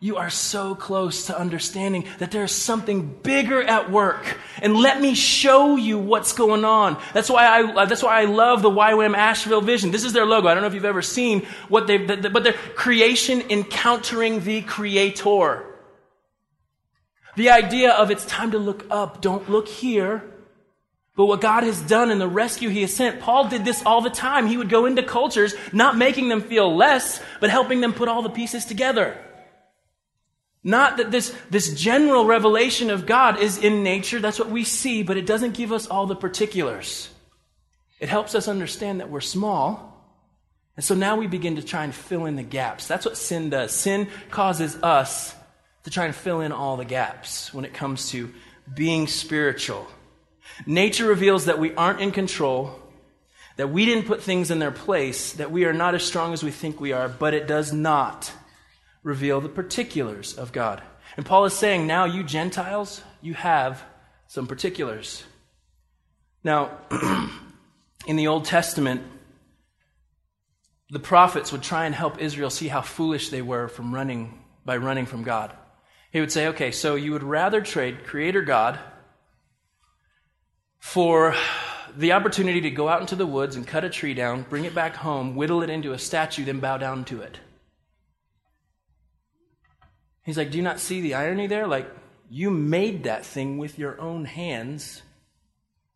You 0.04 0.18
are 0.18 0.30
so 0.30 0.76
close 0.76 1.28
to 1.28 1.40
understanding 1.40 2.04
that 2.20 2.30
there's 2.30 2.52
something 2.52 3.08
bigger 3.24 3.64
at 3.64 3.90
work. 3.90 4.38
And 4.62 4.76
let 4.76 5.00
me 5.00 5.16
show 5.16 5.78
you 5.78 5.98
what's 5.98 6.34
going 6.34 6.66
on. 6.66 7.02
That's 7.14 7.30
why 7.30 7.46
I, 7.46 7.62
uh, 7.72 7.86
that's 7.86 8.04
why 8.04 8.20
I 8.20 8.26
love 8.26 8.62
the 8.62 8.70
YWAM 8.70 9.16
Asheville 9.16 9.62
vision. 9.62 9.92
This 9.92 10.04
is 10.04 10.12
their 10.12 10.26
logo. 10.26 10.50
I 10.50 10.56
don't 10.56 10.60
know 10.60 10.68
if 10.68 10.74
you've 10.74 10.84
ever 10.84 11.02
seen 11.02 11.48
what 11.70 11.88
they've, 11.88 12.06
but 12.06 12.44
they're 12.44 12.52
creation 12.52 13.44
encountering 13.50 14.44
the 14.44 14.62
creator. 14.64 15.74
The 17.38 17.52
idea 17.52 17.92
of 17.92 18.12
it's 18.12 18.26
time 18.26 18.52
to 18.52 18.60
look 18.60 18.86
up. 18.92 19.22
Don't 19.22 19.50
look 19.50 19.70
here. 19.70 20.30
But 21.16 21.28
what 21.28 21.40
God 21.40 21.64
has 21.64 21.80
done 21.80 22.12
and 22.12 22.20
the 22.20 22.28
rescue 22.28 22.68
He 22.68 22.82
has 22.82 22.94
sent, 22.94 23.22
Paul 23.22 23.48
did 23.48 23.64
this 23.64 23.82
all 23.86 24.02
the 24.02 24.10
time. 24.10 24.48
He 24.48 24.58
would 24.58 24.70
go 24.70 24.86
into 24.86 25.02
cultures, 25.02 25.56
not 25.72 25.96
making 25.96 26.28
them 26.28 26.42
feel 26.42 26.76
less, 26.76 27.22
but 27.40 27.50
helping 27.50 27.80
them 27.80 27.94
put 27.94 28.10
all 28.10 28.22
the 28.22 28.30
pieces 28.30 28.66
together. 28.66 29.18
Not 30.64 30.98
that 30.98 31.12
this, 31.12 31.36
this 31.50 31.74
general 31.74 32.26
revelation 32.26 32.90
of 32.90 33.06
God 33.06 33.40
is 33.40 33.58
in 33.58 33.84
nature, 33.84 34.20
that's 34.20 34.40
what 34.40 34.50
we 34.50 34.64
see, 34.64 35.04
but 35.04 35.18
it 35.18 35.26
doesn't 35.26 35.56
give 35.56 35.74
us 35.74 35.88
all 35.88 36.06
the 36.06 36.16
particulars. 36.16 37.10
It 38.00 38.10
helps 38.10 38.34
us 38.34 38.48
understand 38.48 39.00
that 39.00 39.10
we're 39.10 39.22
small. 39.22 39.90
And 40.76 40.84
so 40.84 40.96
now 40.96 41.18
we 41.18 41.28
begin 41.28 41.58
to 41.58 41.62
try 41.62 41.84
and 41.84 41.94
fill 41.94 42.26
in 42.26 42.36
the 42.36 42.44
gaps. 42.44 42.88
That's 42.88 43.06
what 43.06 43.18
sin 43.18 43.50
does. 43.50 43.72
Sin 43.72 44.08
causes 44.32 44.82
us 44.82 45.36
to 45.84 45.90
try 45.90 46.06
and 46.06 46.16
fill 46.16 46.42
in 46.42 46.52
all 46.52 46.78
the 46.78 46.86
gaps 46.86 47.54
when 47.54 47.66
it 47.66 47.74
comes 47.74 48.10
to 48.12 48.34
being 48.74 49.08
spiritual. 49.08 49.86
Nature 50.66 51.06
reveals 51.06 51.46
that 51.46 51.60
we 51.60 51.74
aren't 51.76 52.00
in 52.00 52.12
control, 52.12 52.80
that 53.58 53.70
we 53.70 53.86
didn't 53.86 54.08
put 54.08 54.24
things 54.24 54.50
in 54.50 54.60
their 54.60 54.72
place, 54.72 55.34
that 55.34 55.52
we 55.52 55.66
are 55.66 55.74
not 55.74 55.94
as 55.94 56.04
strong 56.04 56.34
as 56.34 56.44
we 56.44 56.52
think 56.52 56.80
we 56.80 56.94
are, 56.94 57.10
but 57.10 57.34
it 57.34 57.48
does 57.48 57.74
not 57.74 58.32
reveal 59.04 59.42
the 59.42 59.50
particulars 59.50 60.38
of 60.38 60.52
God. 60.52 60.82
And 61.16 61.26
Paul 61.26 61.46
is 61.46 61.54
saying, 61.54 61.86
now 61.86 62.06
you 62.06 62.24
Gentiles, 62.24 63.02
you 63.22 63.34
have 63.36 63.84
some 64.28 64.48
particulars. 64.48 65.24
Now, 66.44 66.78
in 68.08 68.16
the 68.16 68.28
Old 68.28 68.46
Testament, 68.46 69.04
the 70.90 71.00
prophets 71.00 71.52
would 71.52 71.62
try 71.62 71.86
and 71.86 71.94
help 71.94 72.22
Israel 72.22 72.50
see 72.50 72.68
how 72.68 72.82
foolish 72.82 73.30
they 73.30 73.42
were 73.42 73.68
from 73.68 73.94
running 73.94 74.40
by 74.66 74.78
running 74.78 75.06
from 75.06 75.24
God. 75.24 75.56
He 76.12 76.20
would 76.20 76.32
say, 76.32 76.48
okay, 76.48 76.72
so 76.72 76.96
you 76.96 77.12
would 77.12 77.24
rather 77.24 77.62
trade 77.62 78.06
Creator 78.06 78.44
God 78.44 78.80
for 80.80 81.36
the 81.96 82.12
opportunity 82.12 82.62
to 82.62 82.70
go 82.70 82.88
out 82.88 83.02
into 83.02 83.16
the 83.16 83.26
woods 83.26 83.56
and 83.56 83.68
cut 83.68 83.84
a 83.84 83.90
tree 83.90 84.14
down, 84.14 84.44
bring 84.44 84.66
it 84.66 84.76
back 84.76 84.96
home, 84.96 85.36
whittle 85.36 85.64
it 85.64 85.70
into 85.70 85.94
a 85.94 86.00
statue, 86.00 86.46
then 86.46 86.60
bow 86.60 86.78
down 86.78 87.06
to 87.06 87.22
it. 87.22 87.40
He's 90.24 90.38
like, 90.38 90.52
Do 90.52 90.58
you 90.58 90.64
not 90.64 90.80
see 90.80 91.02
the 91.02 91.16
irony 91.16 91.48
there? 91.48 91.68
Like, 91.68 91.90
you 92.30 92.50
made 92.50 93.04
that 93.04 93.26
thing 93.26 93.58
with 93.58 93.78
your 93.78 94.00
own 94.02 94.26
hands, 94.26 95.02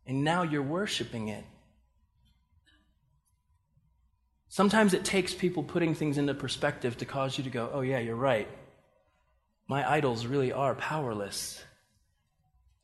and 0.06 0.22
now 0.22 0.42
you're 0.42 0.62
worshiping 0.62 1.28
it. 1.28 1.44
Sometimes 4.48 4.94
it 4.94 5.04
takes 5.04 5.34
people 5.34 5.62
putting 5.62 5.94
things 5.94 6.16
into 6.16 6.34
perspective 6.34 6.96
to 6.98 7.04
cause 7.04 7.36
you 7.36 7.44
to 7.44 7.50
go, 7.50 7.70
oh, 7.72 7.80
yeah, 7.80 7.98
you're 7.98 8.16
right. 8.16 8.48
My 9.66 9.88
idols 9.88 10.26
really 10.26 10.52
are 10.52 10.74
powerless. 10.74 11.62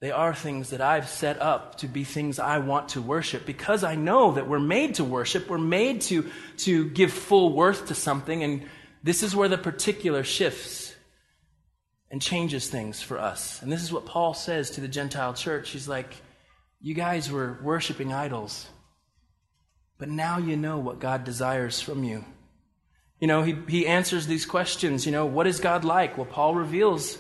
They 0.01 0.11
are 0.11 0.35
things 0.35 0.71
that 0.71 0.83
I've 0.83 1.09
set 1.09 1.41
up 1.41 1.79
to 1.79 1.87
be 1.87 2.05
things 2.05 2.39
I 2.39 2.59
want 2.59 2.91
to 2.91 3.01
worship 3.01 3.47
because 3.47 3.85
I 3.85 3.95
know 3.95 4.33
that 4.33 4.47
we're 4.47 4.59
made 4.59 4.97
to 4.97 5.05
worship. 5.05 5.49
We're 5.49 5.57
made 5.57 6.03
to, 6.03 6.31
to 6.59 6.91
give 6.91 7.11
full 7.13 7.55
worth 7.55 7.87
to 7.87 7.95
something, 7.95 8.43
and 8.45 8.69
this 9.03 9.23
is 9.23 9.35
where 9.35 9.49
the 9.49 9.57
particular 9.57 10.23
shifts 10.23 10.84
and 12.15 12.23
changes 12.23 12.69
things 12.69 13.03
for 13.03 13.19
us. 13.19 13.61
And 13.61 13.73
this 13.73 13.83
is 13.83 13.93
what 13.93 14.07
Paul 14.07 14.35
says 14.35 14.71
to 14.71 14.81
the 14.81 14.87
Gentile 14.87 15.35
church. 15.35 15.71
He's 15.71 15.89
like, 15.89 16.15
You 16.81 16.95
guys 16.95 17.29
were 17.29 17.59
worshiping 17.61 18.13
idols. 18.13 18.69
But 19.99 20.09
now 20.09 20.39
you 20.39 20.57
know 20.57 20.79
what 20.79 21.01
God 21.01 21.25
desires 21.25 21.81
from 21.81 22.05
you. 22.05 22.25
You 23.19 23.27
know, 23.27 23.43
he, 23.43 23.57
he 23.67 23.89
answers 23.89 24.29
these 24.29 24.47
questions. 24.47 25.07
You 25.07 25.11
know, 25.11 25.27
what 25.27 25.49
is 25.49 25.59
God 25.59 25.85
like? 25.85 26.17
Well, 26.17 26.25
Paul 26.25 26.55
reveals 26.55 27.19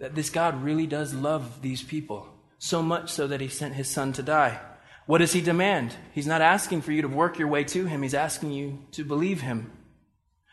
that 0.00 0.16
this 0.16 0.30
God 0.30 0.64
really 0.64 0.88
does 0.88 1.14
love 1.14 1.62
these 1.62 1.84
people, 1.84 2.26
so 2.58 2.82
much 2.82 3.12
so 3.12 3.28
that 3.28 3.40
he 3.40 3.46
sent 3.46 3.74
his 3.74 3.88
son 3.88 4.12
to 4.14 4.22
die. 4.24 4.58
What 5.06 5.18
does 5.18 5.32
he 5.32 5.42
demand? 5.42 5.94
He's 6.12 6.26
not 6.26 6.42
asking 6.42 6.82
for 6.82 6.90
you 6.90 7.02
to 7.02 7.08
work 7.08 7.38
your 7.38 7.46
way 7.46 7.62
to 7.62 7.86
him, 7.86 8.02
he's 8.02 8.14
asking 8.14 8.50
you 8.50 8.80
to 8.90 9.04
believe 9.04 9.42
him. 9.42 9.70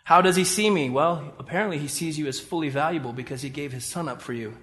How 0.03 0.21
does 0.21 0.35
he 0.35 0.43
see 0.43 0.69
me? 0.69 0.89
Well, 0.89 1.33
apparently 1.37 1.77
he 1.77 1.87
sees 1.87 2.17
you 2.17 2.27
as 2.27 2.39
fully 2.39 2.69
valuable 2.69 3.13
because 3.13 3.41
he 3.41 3.49
gave 3.49 3.71
his 3.71 3.85
son 3.85 4.09
up 4.09 4.21
for 4.21 4.33
you. 4.33 4.57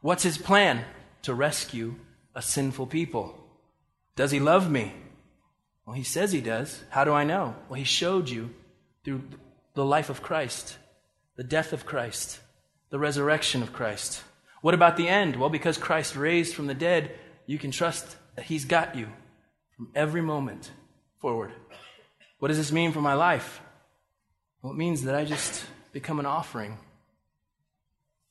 What's 0.00 0.22
his 0.22 0.38
plan? 0.38 0.84
To 1.22 1.34
rescue 1.34 1.96
a 2.34 2.42
sinful 2.42 2.86
people. 2.86 3.38
Does 4.16 4.30
he 4.30 4.40
love 4.40 4.70
me? 4.70 4.92
Well, 5.86 5.94
he 5.94 6.04
says 6.04 6.32
he 6.32 6.40
does. 6.40 6.82
How 6.90 7.04
do 7.04 7.12
I 7.12 7.24
know? 7.24 7.56
Well, 7.68 7.78
he 7.78 7.84
showed 7.84 8.28
you 8.28 8.50
through 9.04 9.22
the 9.74 9.84
life 9.84 10.10
of 10.10 10.22
Christ, 10.22 10.76
the 11.36 11.44
death 11.44 11.72
of 11.72 11.86
Christ, 11.86 12.40
the 12.90 12.98
resurrection 12.98 13.62
of 13.62 13.72
Christ. 13.72 14.22
What 14.60 14.74
about 14.74 14.96
the 14.96 15.08
end? 15.08 15.36
Well, 15.36 15.50
because 15.50 15.76
Christ 15.76 16.14
raised 16.14 16.54
from 16.54 16.66
the 16.66 16.74
dead, 16.74 17.12
you 17.46 17.58
can 17.58 17.70
trust 17.70 18.16
that 18.36 18.44
he's 18.44 18.64
got 18.64 18.94
you 18.94 19.08
from 19.76 19.88
every 19.94 20.22
moment 20.22 20.70
forward. 21.18 21.52
What 22.38 22.48
does 22.48 22.58
this 22.58 22.72
mean 22.72 22.92
for 22.92 23.00
my 23.00 23.14
life? 23.14 23.60
Well, 24.62 24.72
it 24.72 24.76
means 24.76 25.02
that 25.02 25.14
I 25.16 25.24
just 25.24 25.64
become 25.92 26.20
an 26.20 26.26
offering. 26.26 26.78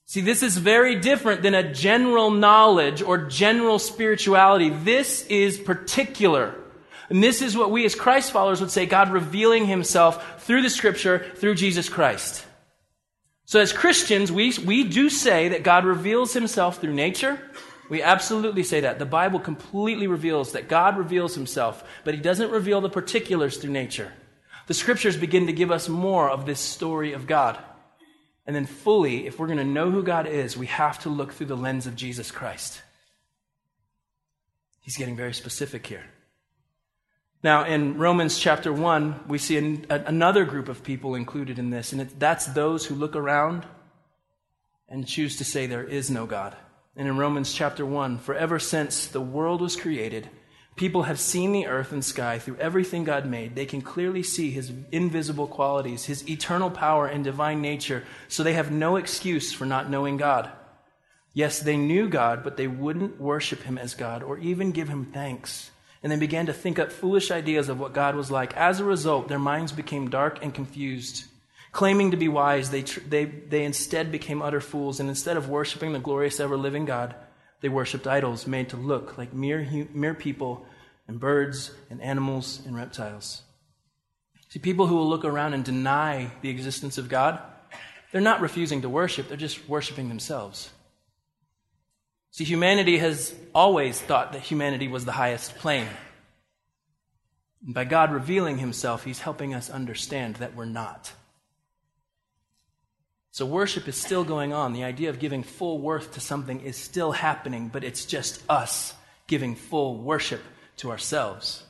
See, 0.06 0.22
this 0.22 0.44
is 0.44 0.58
very 0.58 0.96
different 1.00 1.42
than 1.42 1.54
a 1.54 1.74
general 1.74 2.32
knowledge 2.32 3.02
or 3.02 3.18
general 3.18 3.80
spirituality. 3.80 4.70
This 4.70 5.26
is 5.28 5.58
particular. 5.58 6.56
And 7.10 7.22
this 7.22 7.42
is 7.42 7.58
what 7.58 7.72
we 7.72 7.86
as 7.86 7.96
Christ 7.96 8.32
followers 8.32 8.62
would 8.62 8.72
say 8.72 8.86
God 8.86 9.10
revealing 9.12 9.68
himself 9.68 10.44
through 10.44 10.62
the 10.62 10.70
scripture, 10.70 11.32
through 11.36 11.56
Jesus 11.56 11.90
Christ. 11.90 12.46
So 13.46 13.60
as 13.60 13.74
Christians, 13.74 14.32
we, 14.32 14.54
we 14.66 14.86
do 14.86 15.10
say 15.10 15.50
that 15.50 15.64
God 15.64 15.84
reveals 15.84 16.34
himself 16.34 16.80
through 16.80 16.94
nature. 16.94 17.38
We 17.90 18.02
absolutely 18.02 18.64
say 18.64 18.82
that. 18.82 19.00
The 19.00 19.06
Bible 19.06 19.40
completely 19.40 20.08
reveals 20.08 20.54
that 20.54 20.70
God 20.70 20.98
reveals 20.98 21.36
himself, 21.36 21.84
but 22.06 22.14
he 22.14 22.22
doesn't 22.22 22.52
reveal 22.52 22.80
the 22.80 22.90
particulars 22.90 23.58
through 23.58 23.72
nature. 23.72 24.14
The 24.68 24.74
scriptures 24.74 25.18
begin 25.18 25.48
to 25.48 25.54
give 25.54 25.72
us 25.72 25.90
more 25.90 26.30
of 26.30 26.46
this 26.46 26.60
story 26.60 27.14
of 27.14 27.28
God. 27.28 27.58
And 28.46 28.56
then, 28.56 28.66
fully, 28.66 29.28
if 29.28 29.40
we're 29.40 29.48
going 29.48 29.60
to 29.60 29.64
know 29.64 29.92
who 29.92 30.04
God 30.04 30.28
is, 30.28 30.58
we 30.58 30.68
have 30.68 31.00
to 31.00 31.10
look 31.10 31.34
through 31.34 31.48
the 31.48 31.58
lens 31.58 31.88
of 31.88 31.96
Jesus 31.96 32.32
Christ. 32.32 32.82
He's 34.82 34.98
getting 34.98 35.16
very 35.16 35.34
specific 35.34 35.86
here. 35.86 36.06
Now, 37.44 37.66
in 37.66 37.98
Romans 37.98 38.38
chapter 38.38 38.72
1, 38.72 39.26
we 39.28 39.38
see 39.38 39.58
an, 39.58 39.86
a, 39.90 40.00
another 40.02 40.46
group 40.46 40.70
of 40.70 40.84
people 40.84 41.16
included 41.16 41.60
in 41.60 41.70
this, 41.70 41.92
and 41.92 42.02
it, 42.02 42.20
that's 42.20 42.46
those 42.48 42.86
who 42.86 42.96
look 42.96 43.16
around 43.16 43.66
and 44.88 45.08
choose 45.08 45.38
to 45.38 45.46
say 45.46 45.66
there 45.66 45.84
is 45.84 46.12
no 46.12 46.26
God. 46.26 46.56
And 46.96 47.08
in 47.08 47.18
Romans 47.18 47.54
chapter 47.54 47.86
1, 47.86 48.20
for 48.20 48.36
ever 48.36 48.60
since 48.60 49.08
the 49.08 49.22
world 49.22 49.62
was 49.62 49.76
created, 49.76 50.30
people 50.82 51.04
have 51.04 51.20
seen 51.20 51.52
the 51.52 51.68
earth 51.68 51.92
and 51.92 52.04
sky 52.04 52.40
through 52.40 52.58
everything 52.58 53.04
God 53.04 53.28
made. 53.28 53.54
They 53.54 53.68
can 53.68 53.84
clearly 53.84 54.24
see 54.24 54.50
his 54.50 54.72
invisible 54.92 55.46
qualities, 55.46 56.06
his 56.06 56.28
eternal 56.28 56.72
power 56.72 57.06
and 57.06 57.24
divine 57.24 57.62
nature, 57.62 58.04
so 58.28 58.42
they 58.42 58.54
have 58.54 58.72
no 58.72 58.96
excuse 58.96 59.52
for 59.54 59.66
not 59.68 59.92
knowing 59.92 60.18
God. 60.18 60.50
Yes, 61.36 61.60
they 61.60 61.78
knew 61.78 62.10
God, 62.10 62.44
but 62.44 62.58
they 62.58 62.66
wouldn't 62.66 63.22
worship 63.22 63.62
him 63.62 63.78
as 63.78 63.94
God 63.94 64.24
or 64.24 64.40
even 64.40 64.72
give 64.72 64.90
him 64.90 65.06
thanks 65.06 65.70
and 66.02 66.12
they 66.12 66.18
began 66.18 66.48
to 66.48 66.54
think 66.54 66.80
up 66.80 66.92
foolish 66.92 67.30
ideas 67.30 67.70
of 67.70 67.80
what 67.80 67.94
God 67.94 68.16
was 68.16 68.32
like. 68.32 68.58
As 68.58 68.80
a 68.80 68.84
result, 68.84 69.28
their 69.28 69.38
minds 69.38 69.72
became 69.72 70.10
dark 70.10 70.40
and 70.42 70.52
confused. 70.52 71.26
Claiming 71.72 72.10
to 72.10 72.18
be 72.18 72.28
wise, 72.28 72.72
they, 72.72 72.82
tr- 72.82 73.02
they, 73.08 73.26
they 73.26 73.64
instead 73.64 74.12
became 74.12 74.42
utter 74.42 74.62
fools, 74.62 75.00
and 75.00 75.10
instead 75.10 75.38
of 75.38 75.48
worshiping 75.48 75.94
the 75.94 76.00
glorious, 76.00 76.40
ever 76.40 76.58
living 76.58 76.86
God, 76.86 77.14
they 77.62 77.70
worshiped 77.70 78.08
idols 78.08 78.48
made 78.48 78.70
to 78.70 78.78
look 78.78 79.16
like 79.20 79.32
mere, 79.32 79.88
mere 79.94 80.16
people 80.16 80.66
and 81.12 81.20
birds 81.20 81.72
and 81.90 82.02
animals 82.02 82.62
and 82.66 82.74
reptiles. 82.74 83.42
See, 84.48 84.60
people 84.60 84.88
who 84.88 84.96
will 84.96 85.10
look 85.10 85.26
around 85.26 85.54
and 85.54 85.64
deny 85.64 86.32
the 86.42 86.50
existence 86.50 86.98
of 86.98 87.10
God, 87.10 87.38
they're 88.12 88.22
not 88.22 88.40
refusing 88.40 88.82
to 88.84 88.90
worship, 88.90 89.28
they're 89.28 89.36
just 89.36 89.68
worshiping 89.68 90.08
themselves. 90.08 90.70
See, 92.32 92.46
humanity 92.46 92.98
has 92.98 93.36
always 93.54 94.00
thought 94.00 94.32
that 94.32 94.42
humanity 94.42 94.88
was 94.88 95.04
the 95.04 95.12
highest 95.12 95.56
plane. 95.58 95.90
And 97.66 97.76
by 97.76 97.84
God 97.84 98.14
revealing 98.14 98.58
himself, 98.58 99.04
he's 99.04 99.20
helping 99.20 99.54
us 99.54 99.70
understand 99.70 100.38
that 100.38 100.56
we're 100.56 100.64
not. 100.64 101.12
So 103.32 103.46
worship 103.46 103.90
is 103.90 103.98
still 103.98 104.24
going 104.24 104.54
on. 104.54 104.72
The 104.72 104.86
idea 104.86 105.10
of 105.10 105.20
giving 105.20 105.44
full 105.44 105.80
worth 105.80 106.14
to 106.14 106.22
something 106.22 106.62
is 106.62 106.78
still 106.78 107.12
happening, 107.12 107.68
but 107.68 107.84
it's 107.84 108.06
just 108.06 108.42
us 108.50 108.94
giving 109.28 109.56
full 109.56 109.98
worship 109.98 110.42
to 110.82 110.92
ourselves. 110.92 111.64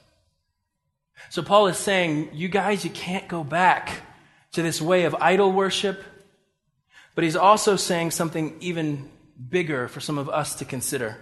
So 1.30 1.41
Paul 1.41 1.67
is 1.67 1.78
saying, 1.78 2.30
you 2.34 2.47
guys, 2.47 2.84
you 2.84 2.89
can't 2.89 3.28
go 3.28 3.43
back 3.43 4.02
to 4.54 4.62
this 4.62 4.82
way 4.82 5.04
of 5.04 5.15
idol 5.15 5.52
worship. 5.52 6.04
But 7.13 7.26
he's 7.26 7.36
also 7.36 7.76
saying 7.76 8.12
something 8.12 8.56
even 8.62 9.10
bigger 9.50 9.88
for 9.88 10.00
some 10.00 10.17
of 10.17 10.30
us 10.30 10.56
to 10.56 10.65
consider. 10.65 11.17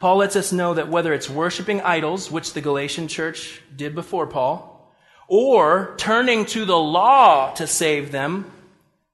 Paul 0.00 0.16
lets 0.16 0.34
us 0.34 0.52
know 0.52 0.74
that 0.74 0.88
whether 0.88 1.12
it's 1.12 1.30
worshiping 1.30 1.80
idols, 1.82 2.30
which 2.30 2.52
the 2.52 2.60
Galatian 2.60 3.06
church 3.06 3.62
did 3.74 3.94
before 3.94 4.26
Paul, 4.26 4.92
or 5.28 5.94
turning 5.98 6.46
to 6.46 6.64
the 6.64 6.78
law 6.78 7.52
to 7.54 7.66
save 7.66 8.10
them, 8.10 8.50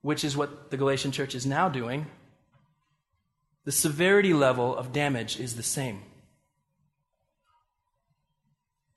which 0.01 0.25
is 0.25 0.37
what 0.37 0.71
the 0.71 0.77
Galatian 0.77 1.13
church 1.13 1.35
is 1.35 1.45
now 1.45 1.69
doing, 1.69 2.07
the 3.65 3.73
severity 3.73 4.33
level 4.33 4.75
of 4.75 4.93
damage 4.93 5.39
is 5.39 5.57
the 5.57 5.63
same. 5.63 6.01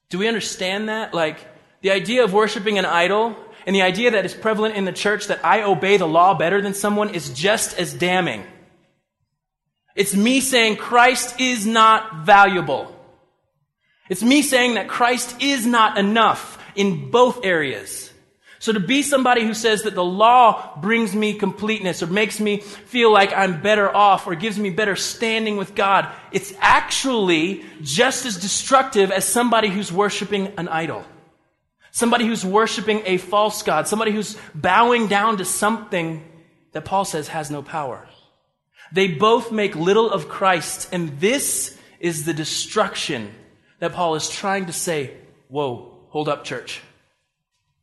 Do 0.09 0.17
we 0.17 0.27
understand 0.27 0.89
that? 0.89 1.13
Like, 1.13 1.37
the 1.81 1.91
idea 1.91 2.23
of 2.23 2.33
worshiping 2.33 2.77
an 2.77 2.85
idol 2.85 3.35
and 3.65 3.75
the 3.75 3.83
idea 3.83 4.11
that 4.11 4.25
is 4.25 4.33
prevalent 4.33 4.75
in 4.75 4.85
the 4.85 4.91
church 4.91 5.27
that 5.27 5.45
I 5.45 5.63
obey 5.63 5.97
the 5.97 6.07
law 6.07 6.33
better 6.33 6.61
than 6.61 6.73
someone 6.73 7.13
is 7.13 7.29
just 7.29 7.77
as 7.77 7.93
damning. 7.93 8.43
It's 9.95 10.15
me 10.15 10.41
saying 10.41 10.77
Christ 10.77 11.39
is 11.39 11.65
not 11.65 12.25
valuable. 12.25 12.95
It's 14.09 14.23
me 14.23 14.41
saying 14.41 14.75
that 14.75 14.87
Christ 14.87 15.41
is 15.41 15.65
not 15.65 15.97
enough 15.97 16.57
in 16.75 17.11
both 17.11 17.45
areas. 17.45 18.08
So 18.59 18.73
to 18.73 18.79
be 18.79 19.03
somebody 19.03 19.45
who 19.45 19.53
says 19.53 19.83
that 19.83 19.95
the 19.95 20.03
law 20.03 20.77
brings 20.81 21.15
me 21.15 21.33
completeness 21.33 22.03
or 22.03 22.07
makes 22.07 22.41
me 22.41 22.59
feel 22.59 23.11
like 23.11 23.31
I'm 23.33 23.61
better 23.61 23.93
off 23.93 24.27
or 24.27 24.35
gives 24.35 24.59
me 24.59 24.69
better 24.69 24.97
standing 24.97 25.55
with 25.55 25.75
God, 25.75 26.09
it's 26.33 26.53
actually 26.59 27.63
just 27.81 28.25
as 28.25 28.35
destructive 28.35 29.11
as 29.11 29.23
somebody 29.23 29.69
who's 29.69 29.93
worshiping 29.93 30.53
an 30.57 30.67
idol. 30.67 31.05
Somebody 31.91 32.27
who's 32.27 32.45
worshiping 32.45 33.01
a 33.05 33.17
false 33.17 33.63
God. 33.63 33.87
Somebody 33.87 34.11
who's 34.11 34.37
bowing 34.53 35.07
down 35.07 35.37
to 35.37 35.45
something 35.45 36.23
that 36.73 36.83
Paul 36.83 37.05
says 37.05 37.29
has 37.29 37.49
no 37.49 37.61
power. 37.63 38.07
They 38.91 39.07
both 39.07 39.51
make 39.51 39.75
little 39.75 40.11
of 40.11 40.27
Christ, 40.27 40.89
and 40.91 41.19
this 41.19 41.77
is 41.99 42.25
the 42.25 42.33
destruction 42.33 43.33
that 43.79 43.93
Paul 43.93 44.15
is 44.15 44.29
trying 44.29 44.65
to 44.65 44.73
say, 44.73 45.13
Whoa, 45.47 45.93
hold 46.09 46.27
up, 46.27 46.43
church. 46.43 46.81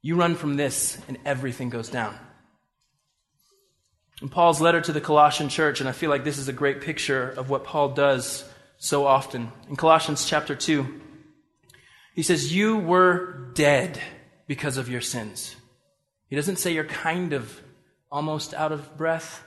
You 0.03 0.17
run 0.17 0.35
from 0.35 0.57
this, 0.57 0.99
and 1.09 1.19
everything 1.25 1.71
goes 1.71 1.89
down. 1.89 2.17
In 4.23 4.29
Paul's 4.29 4.61
letter 4.61 4.81
to 4.81 4.93
the 4.93 5.01
Colossian 5.01 5.49
church, 5.49 5.81
and 5.81 5.89
I 5.89 5.93
feel 5.93 6.11
like 6.11 6.25
this 6.25 6.39
is 6.39 6.49
a 6.49 6.53
great 6.53 6.81
picture 6.81 7.29
of 7.31 7.51
what 7.51 7.65
Paul 7.65 7.91
does 7.91 8.45
so 8.79 9.07
often. 9.07 9.53
In 9.69 9.77
Colossians 9.77 10.27
chapter 10.27 10.55
2, 10.55 11.01
he 12.15 12.23
says, 12.23 12.55
You 12.55 12.79
were 12.79 13.51
dead 13.55 14.01
because 14.47 14.79
of 14.79 14.89
your 14.89 15.01
sins. 15.01 15.55
He 16.29 16.37
doesn't 16.37 16.57
say 16.57 16.73
you're 16.73 16.85
kind 16.85 17.33
of 17.33 17.61
almost 18.11 18.55
out 18.55 18.73
of 18.73 18.97
breath. 18.97 19.45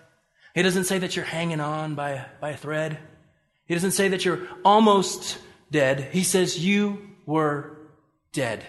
He 0.54 0.62
doesn't 0.62 0.86
say 0.86 1.00
that 1.00 1.16
you're 1.16 1.26
hanging 1.26 1.60
on 1.60 1.96
by 1.96 2.26
by 2.40 2.52
a 2.52 2.58
thread. 2.58 3.00
He 3.66 3.74
doesn't 3.74 3.92
say 3.92 4.10
that 4.10 4.26
you're 4.26 4.48
almost 4.66 5.38
dead. 5.72 6.10
He 6.12 6.24
says 6.24 6.64
you 6.64 7.10
were 7.26 7.78
dead. 8.34 8.66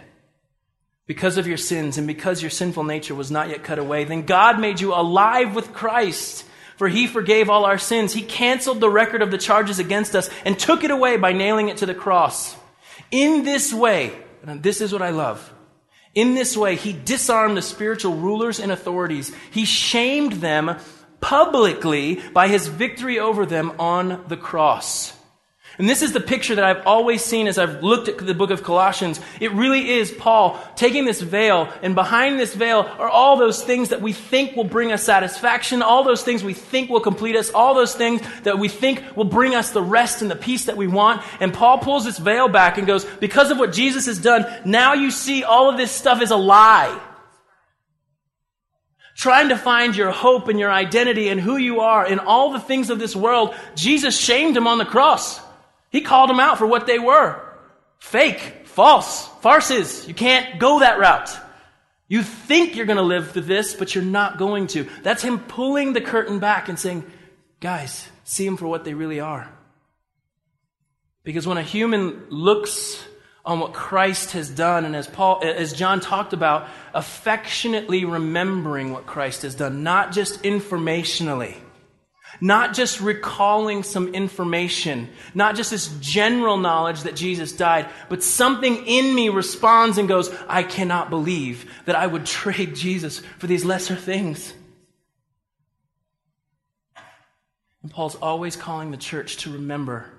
Because 1.10 1.38
of 1.38 1.48
your 1.48 1.56
sins 1.56 1.98
and 1.98 2.06
because 2.06 2.40
your 2.40 2.52
sinful 2.52 2.84
nature 2.84 3.16
was 3.16 3.32
not 3.32 3.48
yet 3.48 3.64
cut 3.64 3.80
away, 3.80 4.04
then 4.04 4.26
God 4.26 4.60
made 4.60 4.80
you 4.80 4.94
alive 4.94 5.56
with 5.56 5.72
Christ. 5.72 6.44
For 6.76 6.86
he 6.86 7.08
forgave 7.08 7.50
all 7.50 7.64
our 7.64 7.78
sins. 7.78 8.12
He 8.12 8.22
canceled 8.22 8.78
the 8.78 8.88
record 8.88 9.20
of 9.20 9.32
the 9.32 9.36
charges 9.36 9.80
against 9.80 10.14
us 10.14 10.30
and 10.44 10.56
took 10.56 10.84
it 10.84 10.92
away 10.92 11.16
by 11.16 11.32
nailing 11.32 11.68
it 11.68 11.78
to 11.78 11.86
the 11.86 11.96
cross. 11.96 12.54
In 13.10 13.42
this 13.42 13.74
way, 13.74 14.16
and 14.46 14.62
this 14.62 14.80
is 14.80 14.92
what 14.92 15.02
I 15.02 15.10
love. 15.10 15.52
In 16.14 16.36
this 16.36 16.56
way, 16.56 16.76
he 16.76 16.92
disarmed 16.92 17.56
the 17.56 17.62
spiritual 17.62 18.14
rulers 18.14 18.60
and 18.60 18.70
authorities. 18.70 19.34
He 19.50 19.64
shamed 19.64 20.34
them 20.34 20.76
publicly 21.20 22.20
by 22.32 22.46
his 22.46 22.68
victory 22.68 23.18
over 23.18 23.44
them 23.46 23.72
on 23.80 24.26
the 24.28 24.36
cross. 24.36 25.12
And 25.80 25.88
this 25.88 26.02
is 26.02 26.12
the 26.12 26.20
picture 26.20 26.54
that 26.56 26.62
I've 26.62 26.86
always 26.86 27.24
seen 27.24 27.46
as 27.46 27.56
I've 27.56 27.82
looked 27.82 28.08
at 28.08 28.18
the 28.18 28.34
book 28.34 28.50
of 28.50 28.62
Colossians. 28.62 29.18
It 29.40 29.50
really 29.52 29.92
is 29.92 30.12
Paul 30.12 30.62
taking 30.76 31.06
this 31.06 31.22
veil, 31.22 31.72
and 31.80 31.94
behind 31.94 32.38
this 32.38 32.54
veil 32.54 32.80
are 32.98 33.08
all 33.08 33.38
those 33.38 33.64
things 33.64 33.88
that 33.88 34.02
we 34.02 34.12
think 34.12 34.54
will 34.54 34.64
bring 34.64 34.92
us 34.92 35.02
satisfaction, 35.02 35.80
all 35.80 36.04
those 36.04 36.22
things 36.22 36.44
we 36.44 36.52
think 36.52 36.90
will 36.90 37.00
complete 37.00 37.34
us, 37.34 37.50
all 37.50 37.74
those 37.74 37.94
things 37.94 38.20
that 38.42 38.58
we 38.58 38.68
think 38.68 39.02
will 39.16 39.24
bring 39.24 39.54
us 39.54 39.70
the 39.70 39.80
rest 39.80 40.20
and 40.20 40.30
the 40.30 40.36
peace 40.36 40.66
that 40.66 40.76
we 40.76 40.86
want. 40.86 41.22
And 41.40 41.50
Paul 41.50 41.78
pulls 41.78 42.04
this 42.04 42.18
veil 42.18 42.46
back 42.46 42.76
and 42.76 42.86
goes, 42.86 43.06
because 43.06 43.50
of 43.50 43.58
what 43.58 43.72
Jesus 43.72 44.04
has 44.04 44.18
done, 44.18 44.44
now 44.66 44.92
you 44.92 45.10
see 45.10 45.44
all 45.44 45.70
of 45.70 45.78
this 45.78 45.90
stuff 45.90 46.20
is 46.20 46.30
a 46.30 46.36
lie 46.36 47.00
trying 49.16 49.48
to 49.48 49.56
find 49.56 49.96
your 49.96 50.10
hope 50.10 50.48
and 50.48 50.60
your 50.60 50.70
identity 50.70 51.28
and 51.28 51.40
who 51.40 51.56
you 51.56 51.80
are 51.80 52.06
in 52.06 52.18
all 52.18 52.52
the 52.52 52.60
things 52.60 52.90
of 52.90 52.98
this 52.98 53.16
world, 53.16 53.54
Jesus 53.74 54.18
shamed 54.18 54.56
him 54.58 54.66
on 54.66 54.76
the 54.76 54.84
cross. 54.84 55.40
He 55.90 56.00
called 56.00 56.30
them 56.30 56.40
out 56.40 56.58
for 56.58 56.66
what 56.66 56.86
they 56.86 56.98
were. 56.98 57.40
Fake, 57.98 58.62
false, 58.64 59.26
farces. 59.42 60.06
You 60.08 60.14
can't 60.14 60.58
go 60.58 60.80
that 60.80 60.98
route. 60.98 61.30
You 62.08 62.22
think 62.22 62.74
you're 62.74 62.86
going 62.86 62.96
to 62.96 63.02
live 63.02 63.32
through 63.32 63.42
this, 63.42 63.74
but 63.74 63.94
you're 63.94 64.02
not 64.02 64.38
going 64.38 64.68
to. 64.68 64.88
That's 65.02 65.22
him 65.22 65.38
pulling 65.38 65.92
the 65.92 66.00
curtain 66.00 66.38
back 66.38 66.68
and 66.68 66.78
saying, 66.78 67.04
guys, 67.60 68.08
see 68.24 68.44
them 68.44 68.56
for 68.56 68.66
what 68.66 68.84
they 68.84 68.94
really 68.94 69.20
are. 69.20 69.48
Because 71.22 71.46
when 71.46 71.58
a 71.58 71.62
human 71.62 72.26
looks 72.30 73.04
on 73.44 73.60
what 73.60 73.72
Christ 73.72 74.32
has 74.32 74.48
done, 74.48 74.84
and 74.84 74.96
as 74.96 75.06
Paul, 75.06 75.40
as 75.44 75.72
John 75.72 76.00
talked 76.00 76.32
about, 76.32 76.68
affectionately 76.94 78.04
remembering 78.04 78.92
what 78.92 79.06
Christ 79.06 79.42
has 79.42 79.54
done, 79.54 79.82
not 79.82 80.12
just 80.12 80.42
informationally, 80.42 81.56
not 82.40 82.74
just 82.74 83.00
recalling 83.00 83.82
some 83.82 84.14
information, 84.14 85.08
not 85.34 85.56
just 85.56 85.70
this 85.70 85.88
general 86.00 86.56
knowledge 86.56 87.02
that 87.02 87.14
Jesus 87.16 87.52
died, 87.52 87.88
but 88.08 88.22
something 88.22 88.86
in 88.86 89.14
me 89.14 89.28
responds 89.28 89.98
and 89.98 90.08
goes, 90.08 90.34
I 90.48 90.62
cannot 90.62 91.10
believe 91.10 91.70
that 91.84 91.96
I 91.96 92.06
would 92.06 92.26
trade 92.40 92.74
Jesus 92.74 93.20
for 93.38 93.46
these 93.46 93.64
lesser 93.64 93.96
things. 93.96 94.54
And 97.82 97.90
Paul's 97.90 98.16
always 98.16 98.56
calling 98.56 98.90
the 98.90 98.96
church 98.96 99.38
to 99.38 99.52
remember 99.52 100.10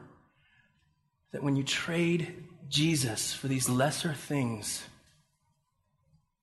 that 1.32 1.44
when 1.44 1.56
you 1.56 1.64
trade 1.64 2.44
Jesus 2.70 3.34
for 3.34 3.48
these 3.48 3.70
lesser 3.70 4.14
things, 4.14 4.84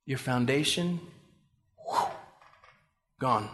your 0.06 0.18
foundation, 0.18 1.00
whew, 1.76 2.06
gone. 3.20 3.50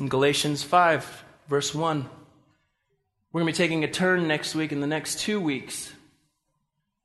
In 0.00 0.08
Galatians 0.08 0.62
5, 0.62 1.24
verse 1.48 1.74
1, 1.74 2.08
we're 3.30 3.40
going 3.40 3.52
to 3.52 3.58
be 3.58 3.64
taking 3.64 3.84
a 3.84 3.90
turn 3.90 4.26
next 4.26 4.54
week 4.54 4.72
in 4.72 4.80
the 4.80 4.86
next 4.86 5.18
two 5.18 5.38
weeks. 5.38 5.92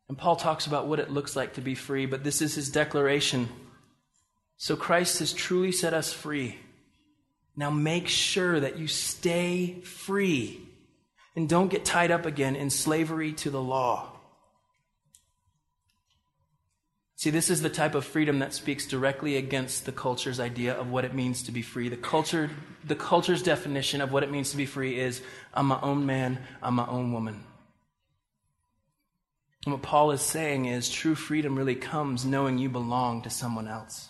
And 0.07 0.17
Paul 0.17 0.37
talks 0.37 0.67
about 0.67 0.87
what 0.87 0.99
it 0.99 1.11
looks 1.11 1.35
like 1.35 1.55
to 1.55 1.61
be 1.61 1.75
free, 1.75 2.05
but 2.05 2.23
this 2.23 2.41
is 2.41 2.55
his 2.55 2.69
declaration. 2.69 3.49
So 4.55 4.77
Christ 4.77 5.19
has 5.19 5.33
truly 5.33 5.73
set 5.73 5.93
us 5.93 6.13
free. 6.13 6.59
Now 7.57 7.69
make 7.69 8.07
sure 8.07 8.57
that 8.57 8.79
you 8.79 8.87
stay 8.87 9.81
free 9.81 10.61
and 11.35 11.49
don't 11.49 11.67
get 11.67 11.83
tied 11.83 12.11
up 12.11 12.25
again 12.25 12.55
in 12.55 12.69
slavery 12.69 13.33
to 13.33 13.49
the 13.49 13.61
law. 13.61 14.16
See, 17.17 17.31
this 17.31 17.49
is 17.49 17.63
the 17.63 17.69
type 17.69 17.95
of 17.95 18.05
freedom 18.05 18.39
that 18.39 18.53
speaks 18.53 18.85
directly 18.85 19.37
against 19.37 19.87
the 19.87 19.91
culture's 19.91 20.39
idea 20.39 20.75
of 20.75 20.91
what 20.91 21.03
it 21.03 21.15
means 21.15 21.41
to 21.43 21.51
be 21.51 21.63
free. 21.63 21.89
The 21.89 21.97
culture, 21.97 22.51
the 22.85 22.95
culture's 22.95 23.41
definition 23.41 24.01
of 24.01 24.11
what 24.11 24.21
it 24.21 24.29
means 24.29 24.51
to 24.51 24.57
be 24.57 24.67
free 24.67 24.99
is 24.99 25.19
I'm 25.51 25.65
my 25.65 25.79
own 25.81 26.05
man, 26.05 26.37
I'm 26.61 26.75
my 26.75 26.85
own 26.85 27.11
woman. 27.11 27.43
And 29.65 29.73
what 29.73 29.81
Paul 29.81 30.11
is 30.11 30.21
saying 30.21 30.65
is 30.67 30.91
true 30.91 31.15
freedom 31.15 31.55
really 31.55 31.73
comes 31.73 32.23
knowing 32.23 32.59
you 32.59 32.69
belong 32.69 33.23
to 33.23 33.31
someone 33.31 33.67
else. 33.67 34.09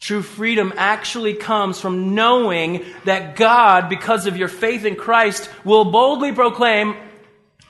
True 0.00 0.20
freedom 0.20 0.74
actually 0.76 1.34
comes 1.34 1.80
from 1.80 2.16
knowing 2.16 2.84
that 3.04 3.36
God, 3.36 3.88
because 3.88 4.26
of 4.26 4.36
your 4.36 4.48
faith 4.48 4.84
in 4.84 4.96
Christ, 4.96 5.48
will 5.64 5.84
boldly 5.92 6.32
proclaim, 6.32 6.96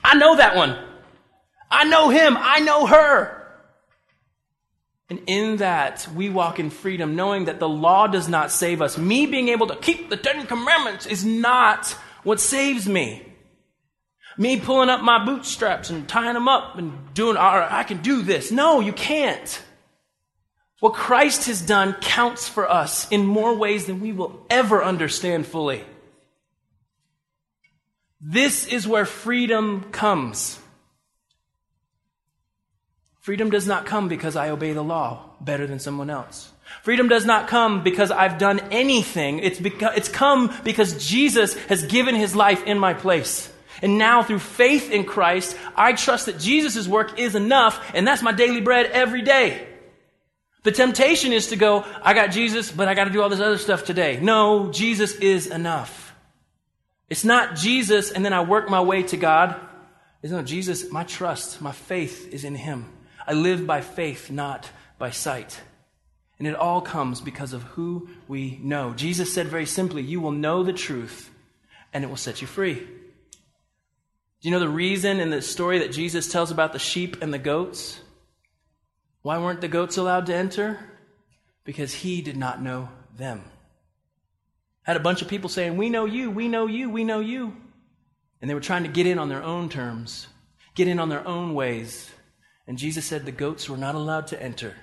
I 0.03 0.15
know 0.15 0.35
that 0.35 0.55
one. 0.55 0.75
I 1.69 1.83
know 1.83 2.09
him. 2.09 2.35
I 2.39 2.59
know 2.61 2.87
her. 2.87 3.34
And 5.09 5.21
in 5.27 5.57
that, 5.57 6.07
we 6.15 6.29
walk 6.29 6.59
in 6.59 6.69
freedom, 6.71 7.15
knowing 7.15 7.45
that 7.45 7.59
the 7.59 7.69
law 7.69 8.07
does 8.07 8.27
not 8.27 8.51
save 8.51 8.81
us. 8.81 8.97
Me 8.97 9.27
being 9.27 9.49
able 9.49 9.67
to 9.67 9.75
keep 9.75 10.09
the 10.09 10.17
Ten 10.17 10.47
Commandments 10.47 11.05
is 11.05 11.23
not 11.23 11.89
what 12.23 12.39
saves 12.39 12.87
me. 12.87 13.21
Me 14.37 14.59
pulling 14.59 14.89
up 14.89 15.01
my 15.01 15.23
bootstraps 15.23 15.89
and 15.89 16.09
tying 16.09 16.33
them 16.33 16.47
up 16.47 16.77
and 16.77 17.13
doing, 17.13 17.37
all 17.37 17.57
right, 17.57 17.71
I 17.71 17.83
can 17.83 18.01
do 18.01 18.21
this. 18.21 18.51
No, 18.51 18.79
you 18.79 18.93
can't. 18.93 19.61
What 20.79 20.93
Christ 20.93 21.45
has 21.47 21.61
done 21.61 21.93
counts 22.01 22.49
for 22.49 22.69
us 22.69 23.09
in 23.11 23.25
more 23.25 23.55
ways 23.55 23.85
than 23.85 24.01
we 24.01 24.11
will 24.11 24.45
ever 24.49 24.83
understand 24.83 25.45
fully. 25.45 25.83
This 28.19 28.65
is 28.65 28.87
where 28.87 29.05
freedom 29.05 29.85
comes. 29.91 30.59
Freedom 33.25 33.49
does 33.49 33.65
not 33.65 33.87
come 33.87 34.07
because 34.07 34.35
I 34.35 34.51
obey 34.51 34.73
the 34.73 34.83
law 34.83 35.31
better 35.41 35.65
than 35.65 35.79
someone 35.79 36.11
else. 36.11 36.51
Freedom 36.83 37.07
does 37.07 37.25
not 37.25 37.47
come 37.47 37.81
because 37.81 38.11
I've 38.11 38.37
done 38.37 38.59
anything. 38.69 39.39
It's, 39.39 39.59
because, 39.59 39.97
it's 39.97 40.09
come 40.09 40.55
because 40.63 41.03
Jesus 41.03 41.55
has 41.65 41.85
given 41.85 42.13
his 42.13 42.35
life 42.35 42.63
in 42.65 42.77
my 42.77 42.93
place. 42.93 43.51
And 43.81 43.97
now 43.97 44.21
through 44.21 44.37
faith 44.37 44.91
in 44.91 45.05
Christ, 45.05 45.57
I 45.75 45.93
trust 45.93 46.27
that 46.27 46.37
Jesus' 46.37 46.87
work 46.87 47.17
is 47.17 47.33
enough, 47.33 47.83
and 47.95 48.05
that's 48.05 48.21
my 48.21 48.31
daily 48.31 48.61
bread 48.61 48.91
every 48.91 49.23
day. 49.23 49.69
The 50.61 50.71
temptation 50.71 51.33
is 51.33 51.47
to 51.47 51.55
go, 51.55 51.83
I 52.03 52.13
got 52.13 52.29
Jesus, 52.29 52.71
but 52.71 52.87
I 52.87 52.93
got 52.93 53.05
to 53.05 53.09
do 53.09 53.23
all 53.23 53.29
this 53.29 53.39
other 53.39 53.57
stuff 53.57 53.85
today. 53.85 54.19
No, 54.21 54.71
Jesus 54.71 55.15
is 55.15 55.47
enough. 55.47 56.13
It's 57.09 57.25
not 57.25 57.55
Jesus 57.55 58.11
and 58.11 58.23
then 58.23 58.33
I 58.33 58.43
work 58.43 58.69
my 58.69 58.81
way 58.81 59.01
to 59.01 59.17
God. 59.17 59.59
It's 60.21 60.31
not 60.31 60.45
Jesus, 60.45 60.91
my 60.91 61.03
trust, 61.03 61.59
my 61.59 61.71
faith 61.71 62.31
is 62.31 62.43
in 62.43 62.53
Him. 62.53 62.91
I 63.27 63.33
live 63.33 63.65
by 63.65 63.81
faith, 63.81 64.29
not 64.29 64.69
by 64.97 65.09
sight. 65.09 65.61
And 66.37 66.47
it 66.47 66.55
all 66.55 66.81
comes 66.81 67.21
because 67.21 67.53
of 67.53 67.63
who 67.63 68.09
we 68.27 68.59
know. 68.61 68.93
Jesus 68.93 69.33
said 69.33 69.47
very 69.47 69.65
simply, 69.65 70.01
You 70.01 70.19
will 70.19 70.31
know 70.31 70.63
the 70.63 70.73
truth, 70.73 71.31
and 71.93 72.03
it 72.03 72.07
will 72.07 72.17
set 72.17 72.41
you 72.41 72.47
free. 72.47 72.75
Do 72.75 74.49
you 74.49 74.51
know 74.51 74.59
the 74.59 74.69
reason 74.69 75.19
in 75.19 75.29
the 75.29 75.41
story 75.41 75.79
that 75.79 75.91
Jesus 75.91 76.31
tells 76.31 76.51
about 76.51 76.73
the 76.73 76.79
sheep 76.79 77.21
and 77.21 77.33
the 77.33 77.39
goats? 77.39 77.99
Why 79.21 79.39
weren't 79.39 79.61
the 79.61 79.67
goats 79.67 79.97
allowed 79.97 80.27
to 80.27 80.35
enter? 80.35 80.77
Because 81.63 81.93
he 81.93 82.21
did 82.21 82.37
not 82.37 82.61
know 82.61 82.89
them. 83.17 83.43
Had 84.83 84.97
a 84.97 84.99
bunch 84.99 85.23
of 85.23 85.27
people 85.27 85.49
saying, 85.49 85.77
We 85.77 85.89
know 85.89 86.05
you, 86.05 86.29
we 86.29 86.47
know 86.47 86.67
you, 86.67 86.89
we 86.89 87.03
know 87.03 87.21
you. 87.21 87.55
And 88.39 88.49
they 88.49 88.53
were 88.53 88.61
trying 88.61 88.83
to 88.83 88.89
get 88.89 89.07
in 89.07 89.17
on 89.17 89.29
their 89.29 89.41
own 89.41 89.69
terms, 89.69 90.27
get 90.75 90.87
in 90.87 90.99
on 90.99 91.09
their 91.09 91.27
own 91.27 91.55
ways. 91.55 92.11
And 92.67 92.77
Jesus 92.77 93.05
said 93.05 93.25
the 93.25 93.31
goats 93.31 93.69
were 93.69 93.77
not 93.77 93.95
allowed 93.95 94.27
to 94.27 94.41
enter 94.41 94.75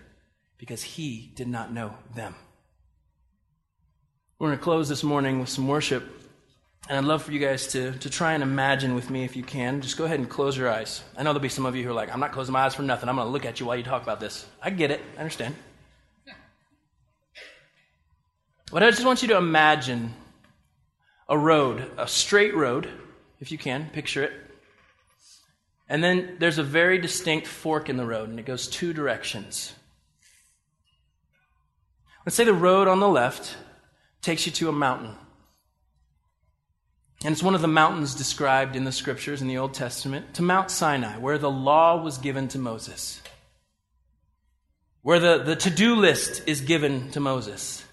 because 0.58 0.82
he 0.82 1.32
did 1.34 1.48
not 1.48 1.72
know 1.72 1.94
them. 2.14 2.34
We're 4.38 4.48
going 4.48 4.58
to 4.58 4.64
close 4.64 4.88
this 4.88 5.02
morning 5.02 5.40
with 5.40 5.48
some 5.48 5.68
worship. 5.68 6.04
And 6.88 6.98
I'd 6.98 7.04
love 7.04 7.22
for 7.22 7.32
you 7.32 7.38
guys 7.38 7.68
to, 7.68 7.92
to 7.92 8.10
try 8.10 8.32
and 8.34 8.42
imagine 8.42 8.94
with 8.94 9.08
me 9.08 9.24
if 9.24 9.36
you 9.36 9.42
can. 9.42 9.80
Just 9.80 9.96
go 9.96 10.04
ahead 10.04 10.18
and 10.18 10.28
close 10.28 10.56
your 10.56 10.68
eyes. 10.68 11.02
I 11.16 11.22
know 11.22 11.30
there'll 11.30 11.40
be 11.40 11.48
some 11.48 11.66
of 11.66 11.76
you 11.76 11.84
who 11.84 11.90
are 11.90 11.94
like, 11.94 12.12
I'm 12.12 12.20
not 12.20 12.32
closing 12.32 12.52
my 12.52 12.62
eyes 12.62 12.74
for 12.74 12.82
nothing. 12.82 13.08
I'm 13.08 13.16
going 13.16 13.26
to 13.26 13.32
look 13.32 13.44
at 13.44 13.60
you 13.60 13.66
while 13.66 13.76
you 13.76 13.84
talk 13.84 14.02
about 14.02 14.18
this. 14.18 14.46
I 14.60 14.70
get 14.70 14.90
it. 14.90 15.00
I 15.16 15.20
understand. 15.20 15.54
But 18.72 18.82
I 18.82 18.90
just 18.90 19.04
want 19.04 19.22
you 19.22 19.28
to 19.28 19.36
imagine 19.36 20.14
a 21.28 21.36
road, 21.36 21.90
a 21.98 22.08
straight 22.08 22.54
road, 22.54 22.88
if 23.38 23.52
you 23.52 23.58
can, 23.58 23.90
picture 23.90 24.22
it. 24.24 24.32
And 25.92 26.02
then 26.02 26.36
there's 26.38 26.56
a 26.56 26.62
very 26.62 26.96
distinct 26.96 27.46
fork 27.46 27.90
in 27.90 27.98
the 27.98 28.06
road, 28.06 28.30
and 28.30 28.38
it 28.40 28.46
goes 28.46 28.66
two 28.66 28.94
directions. 28.94 29.74
Let's 32.24 32.34
say 32.34 32.44
the 32.44 32.54
road 32.54 32.88
on 32.88 32.98
the 32.98 33.08
left 33.08 33.58
takes 34.22 34.46
you 34.46 34.52
to 34.52 34.70
a 34.70 34.72
mountain. 34.72 35.14
And 37.22 37.32
it's 37.32 37.42
one 37.42 37.54
of 37.54 37.60
the 37.60 37.68
mountains 37.68 38.14
described 38.14 38.74
in 38.74 38.84
the 38.84 38.90
scriptures 38.90 39.42
in 39.42 39.48
the 39.48 39.58
Old 39.58 39.74
Testament, 39.74 40.32
to 40.36 40.42
Mount 40.42 40.70
Sinai, 40.70 41.18
where 41.18 41.36
the 41.36 41.50
law 41.50 42.02
was 42.02 42.16
given 42.16 42.48
to 42.48 42.58
Moses, 42.58 43.20
where 45.02 45.20
the, 45.20 45.42
the 45.42 45.56
to 45.56 45.68
do 45.68 45.96
list 45.96 46.48
is 46.48 46.62
given 46.62 47.10
to 47.10 47.20
Moses, 47.20 47.84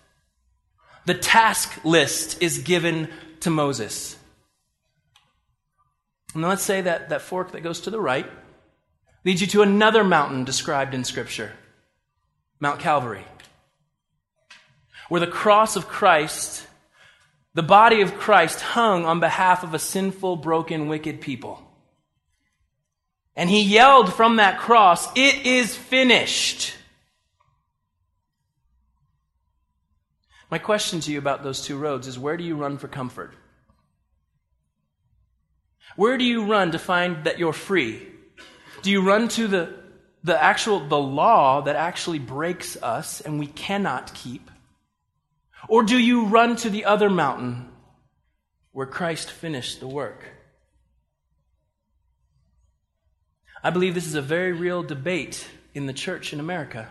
the 1.06 1.16
task 1.16 1.84
list 1.84 2.42
is 2.42 2.60
given 2.60 3.10
to 3.42 3.50
Moses. 3.50 4.16
And 6.34 6.44
let's 6.44 6.64
say 6.64 6.82
that 6.82 7.10
that 7.10 7.22
fork 7.22 7.52
that 7.52 7.64
goes 7.64 7.82
to 7.82 7.90
the 7.90 8.00
right 8.00 8.30
leads 9.26 9.42
you 9.42 9.48
to 9.48 9.62
another 9.62 10.04
mountain 10.04 10.44
described 10.44 10.94
in 10.94 11.04
Scripture 11.04 11.52
Mount 12.60 12.80
Calvary, 12.80 13.26
where 15.10 15.22
the 15.22 15.28
cross 15.28 15.76
of 15.76 15.88
Christ 15.88 16.68
the 17.54 17.64
body 17.64 18.02
of 18.02 18.16
Christ 18.16 18.62
hung 18.62 19.06
on 19.06 19.20
behalf 19.20 19.64
of 19.64 19.74
a 19.74 19.80
sinful, 19.80 20.38
broken, 20.38 20.88
wicked 20.88 21.20
people. 21.20 21.62
And 23.36 23.50
he 23.50 23.62
yelled 23.62 24.14
from 24.14 24.36
that 24.36 24.60
cross, 24.60 25.10
It 25.16 25.46
is 25.46 25.76
finished. 25.76 26.74
My 30.52 30.58
question 30.58 31.00
to 31.02 31.12
you 31.12 31.18
about 31.18 31.44
those 31.44 31.62
two 31.62 31.78
roads 31.78 32.08
is 32.08 32.18
where 32.18 32.38
do 32.38 32.44
you 32.44 32.56
run 32.56 32.78
for 32.78 32.88
comfort? 32.88 33.34
Where 35.96 36.18
do 36.18 36.24
you 36.24 36.46
run 36.46 36.72
to 36.72 36.80
find 36.80 37.24
that 37.26 37.40
you're 37.40 37.54
free? 37.54 38.08
Do 38.82 38.92
you 38.92 39.02
run 39.02 39.28
to 39.30 39.48
the, 39.48 39.74
the 40.24 40.42
actual 40.42 40.80
the 40.80 40.98
law 40.98 41.62
that 41.62 41.76
actually 41.76 42.20
breaks 42.20 42.78
us 42.82 43.22
and 43.22 43.40
we 43.40 43.48
cannot 43.48 44.14
keep? 44.14 44.50
Or 45.68 45.84
do 45.84 45.98
you 45.98 46.26
run 46.26 46.56
to 46.58 46.70
the 46.70 46.86
other 46.86 47.10
mountain 47.10 47.70
where 48.72 48.88
Christ 48.88 49.30
finished 49.30 49.80
the 49.80 49.88
work? 49.88 50.24
I 53.62 53.72
believe 53.72 53.94
this 53.94 54.08
is 54.08 54.16
a 54.16 54.22
very 54.22 54.54
real 54.54 54.84
debate 54.84 55.46
in 55.74 55.86
the 55.86 55.94
church 55.94 56.32
in 56.32 56.40
America. 56.40 56.88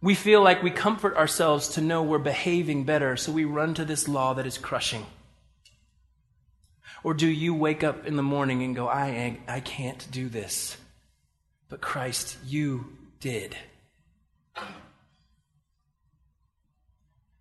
We 0.00 0.14
feel 0.14 0.42
like 0.42 0.62
we 0.62 0.70
comfort 0.70 1.16
ourselves 1.16 1.70
to 1.70 1.80
know 1.80 2.04
we're 2.04 2.18
behaving 2.18 2.84
better, 2.84 3.16
so 3.16 3.32
we 3.32 3.44
run 3.44 3.74
to 3.74 3.84
this 3.84 4.06
law 4.06 4.34
that 4.34 4.46
is 4.46 4.56
crushing. 4.56 5.04
Or 7.04 7.14
do 7.14 7.26
you 7.26 7.54
wake 7.54 7.84
up 7.84 8.06
in 8.06 8.16
the 8.16 8.22
morning 8.22 8.62
and 8.62 8.74
go, 8.74 8.88
I, 8.88 9.38
I 9.46 9.60
can't 9.60 10.06
do 10.10 10.28
this? 10.28 10.76
But 11.68 11.80
Christ, 11.80 12.36
you 12.44 12.96
did. 13.20 13.56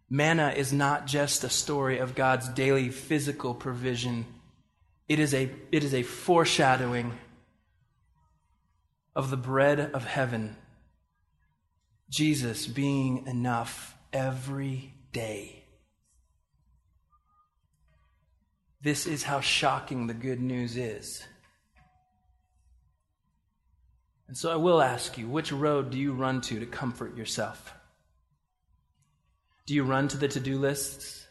Manna 0.10 0.54
is 0.56 0.72
not 0.72 1.06
just 1.06 1.44
a 1.44 1.50
story 1.50 1.98
of 1.98 2.16
God's 2.16 2.48
daily 2.50 2.90
physical 2.90 3.54
provision, 3.54 4.26
it 5.08 5.20
is 5.20 5.34
a, 5.34 5.50
it 5.72 5.84
is 5.84 5.94
a 5.94 6.04
foreshadowing 6.04 7.14
of 9.16 9.30
the 9.30 9.38
bread 9.38 9.80
of 9.80 10.06
heaven, 10.06 10.56
Jesus 12.10 12.68
being 12.68 13.26
enough 13.26 13.96
every 14.14 14.94
day. 15.12 15.57
This 18.82 19.08
is 19.08 19.24
how 19.24 19.40
shocking 19.40 20.08
the 20.08 20.14
good 20.14 20.40
news 20.40 20.78
is. 20.78 21.24
And 24.28 24.38
so 24.38 24.52
I 24.52 24.58
will 24.58 24.82
ask 24.82 25.18
you 25.18 25.28
which 25.28 25.52
road 25.52 25.90
do 25.90 25.98
you 25.98 26.14
run 26.14 26.42
to 26.42 26.60
to 26.60 26.66
comfort 26.66 27.16
yourself? 27.16 27.74
Do 29.66 29.74
you 29.74 29.84
run 29.84 30.08
to 30.10 30.18
the 30.18 30.28
to 30.28 30.40
do 30.40 30.58
lists? 30.58 31.26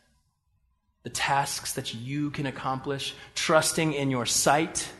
The 1.02 1.10
tasks 1.10 1.74
that 1.74 1.94
you 1.94 2.30
can 2.30 2.46
accomplish, 2.46 3.14
trusting 3.34 3.92
in 3.92 4.10
your 4.10 4.26
sight? 4.26 4.90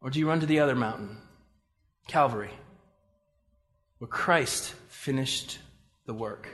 Or 0.00 0.10
do 0.10 0.18
you 0.18 0.28
run 0.28 0.40
to 0.40 0.46
the 0.46 0.60
other 0.60 0.74
mountain, 0.74 1.18
Calvary, 2.08 2.50
where 3.98 4.08
Christ 4.08 4.74
finished 4.88 5.58
the 6.06 6.14
work? 6.14 6.48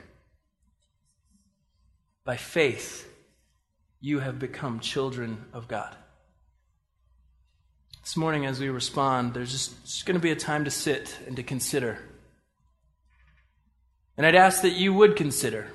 By 2.25 2.35
faith, 2.35 3.09
you 4.07 4.19
have 4.19 4.39
become 4.39 4.79
children 4.79 5.43
of 5.51 5.67
God. 5.67 5.93
This 8.01 8.15
morning, 8.15 8.45
as 8.45 8.57
we 8.57 8.69
respond, 8.69 9.33
there's 9.33 9.51
just, 9.51 9.83
just 9.83 10.05
going 10.05 10.15
to 10.15 10.21
be 10.21 10.31
a 10.31 10.35
time 10.35 10.63
to 10.63 10.71
sit 10.71 11.19
and 11.27 11.35
to 11.35 11.43
consider. 11.43 11.99
And 14.15 14.25
I'd 14.25 14.33
ask 14.33 14.61
that 14.61 14.75
you 14.75 14.93
would 14.93 15.17
consider 15.17 15.67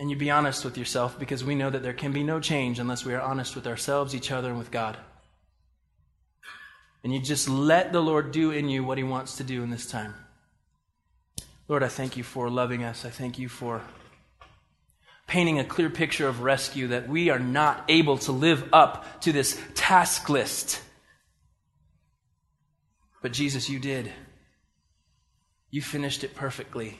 and 0.00 0.10
you 0.10 0.16
be 0.16 0.32
honest 0.32 0.64
with 0.64 0.76
yourself 0.76 1.16
because 1.16 1.44
we 1.44 1.54
know 1.54 1.70
that 1.70 1.84
there 1.84 1.92
can 1.92 2.10
be 2.10 2.24
no 2.24 2.40
change 2.40 2.80
unless 2.80 3.04
we 3.04 3.14
are 3.14 3.20
honest 3.20 3.54
with 3.54 3.68
ourselves, 3.68 4.16
each 4.16 4.32
other, 4.32 4.48
and 4.48 4.58
with 4.58 4.72
God. 4.72 4.96
And 7.04 7.14
you 7.14 7.20
just 7.20 7.48
let 7.48 7.92
the 7.92 8.02
Lord 8.02 8.32
do 8.32 8.50
in 8.50 8.68
you 8.68 8.82
what 8.82 8.98
He 8.98 9.04
wants 9.04 9.36
to 9.36 9.44
do 9.44 9.62
in 9.62 9.70
this 9.70 9.86
time. 9.86 10.12
Lord, 11.68 11.84
I 11.84 11.88
thank 11.88 12.16
you 12.16 12.24
for 12.24 12.50
loving 12.50 12.82
us. 12.82 13.04
I 13.04 13.10
thank 13.10 13.38
you 13.38 13.48
for 13.48 13.80
painting 15.26 15.58
a 15.58 15.64
clear 15.64 15.90
picture 15.90 16.28
of 16.28 16.42
rescue 16.42 16.88
that 16.88 17.08
we 17.08 17.30
are 17.30 17.38
not 17.38 17.84
able 17.88 18.18
to 18.18 18.32
live 18.32 18.68
up 18.72 19.20
to 19.22 19.32
this 19.32 19.60
task 19.74 20.28
list. 20.28 20.80
But 23.22 23.32
Jesus, 23.32 23.68
you 23.68 23.78
did. 23.78 24.12
You 25.70 25.82
finished 25.82 26.22
it 26.22 26.34
perfectly. 26.34 26.98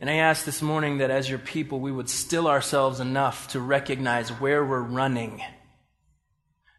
And 0.00 0.08
I 0.08 0.14
ask 0.14 0.44
this 0.44 0.62
morning 0.62 0.98
that 0.98 1.10
as 1.10 1.28
your 1.28 1.38
people, 1.38 1.80
we 1.80 1.92
would 1.92 2.08
still 2.08 2.46
ourselves 2.46 3.00
enough 3.00 3.48
to 3.48 3.60
recognize 3.60 4.30
where 4.30 4.64
we're 4.64 4.80
running. 4.80 5.42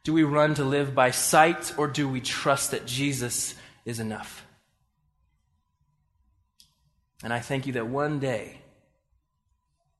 Do 0.03 0.13
we 0.13 0.23
run 0.23 0.53
to 0.55 0.63
live 0.63 0.93
by 0.93 1.11
sight 1.11 1.73
or 1.77 1.87
do 1.87 2.07
we 2.07 2.21
trust 2.21 2.71
that 2.71 2.85
Jesus 2.85 3.55
is 3.83 3.99
enough? 3.99 4.45
And 7.23 7.33
I 7.33 7.39
thank 7.39 7.65
you 7.65 7.73
that 7.73 7.87
one 7.87 8.19
day, 8.19 8.61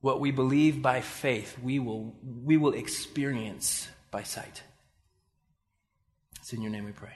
what 0.06 0.20
we 0.20 0.30
believe 0.30 0.80
by 0.80 1.00
faith, 1.00 1.58
we 1.60 1.80
will, 1.80 2.14
we 2.44 2.56
will 2.56 2.74
experience 2.74 3.88
by 4.12 4.22
sight. 4.22 4.62
It's 6.38 6.52
in 6.52 6.62
your 6.62 6.70
name 6.70 6.84
we 6.84 6.92
pray. 6.92 7.14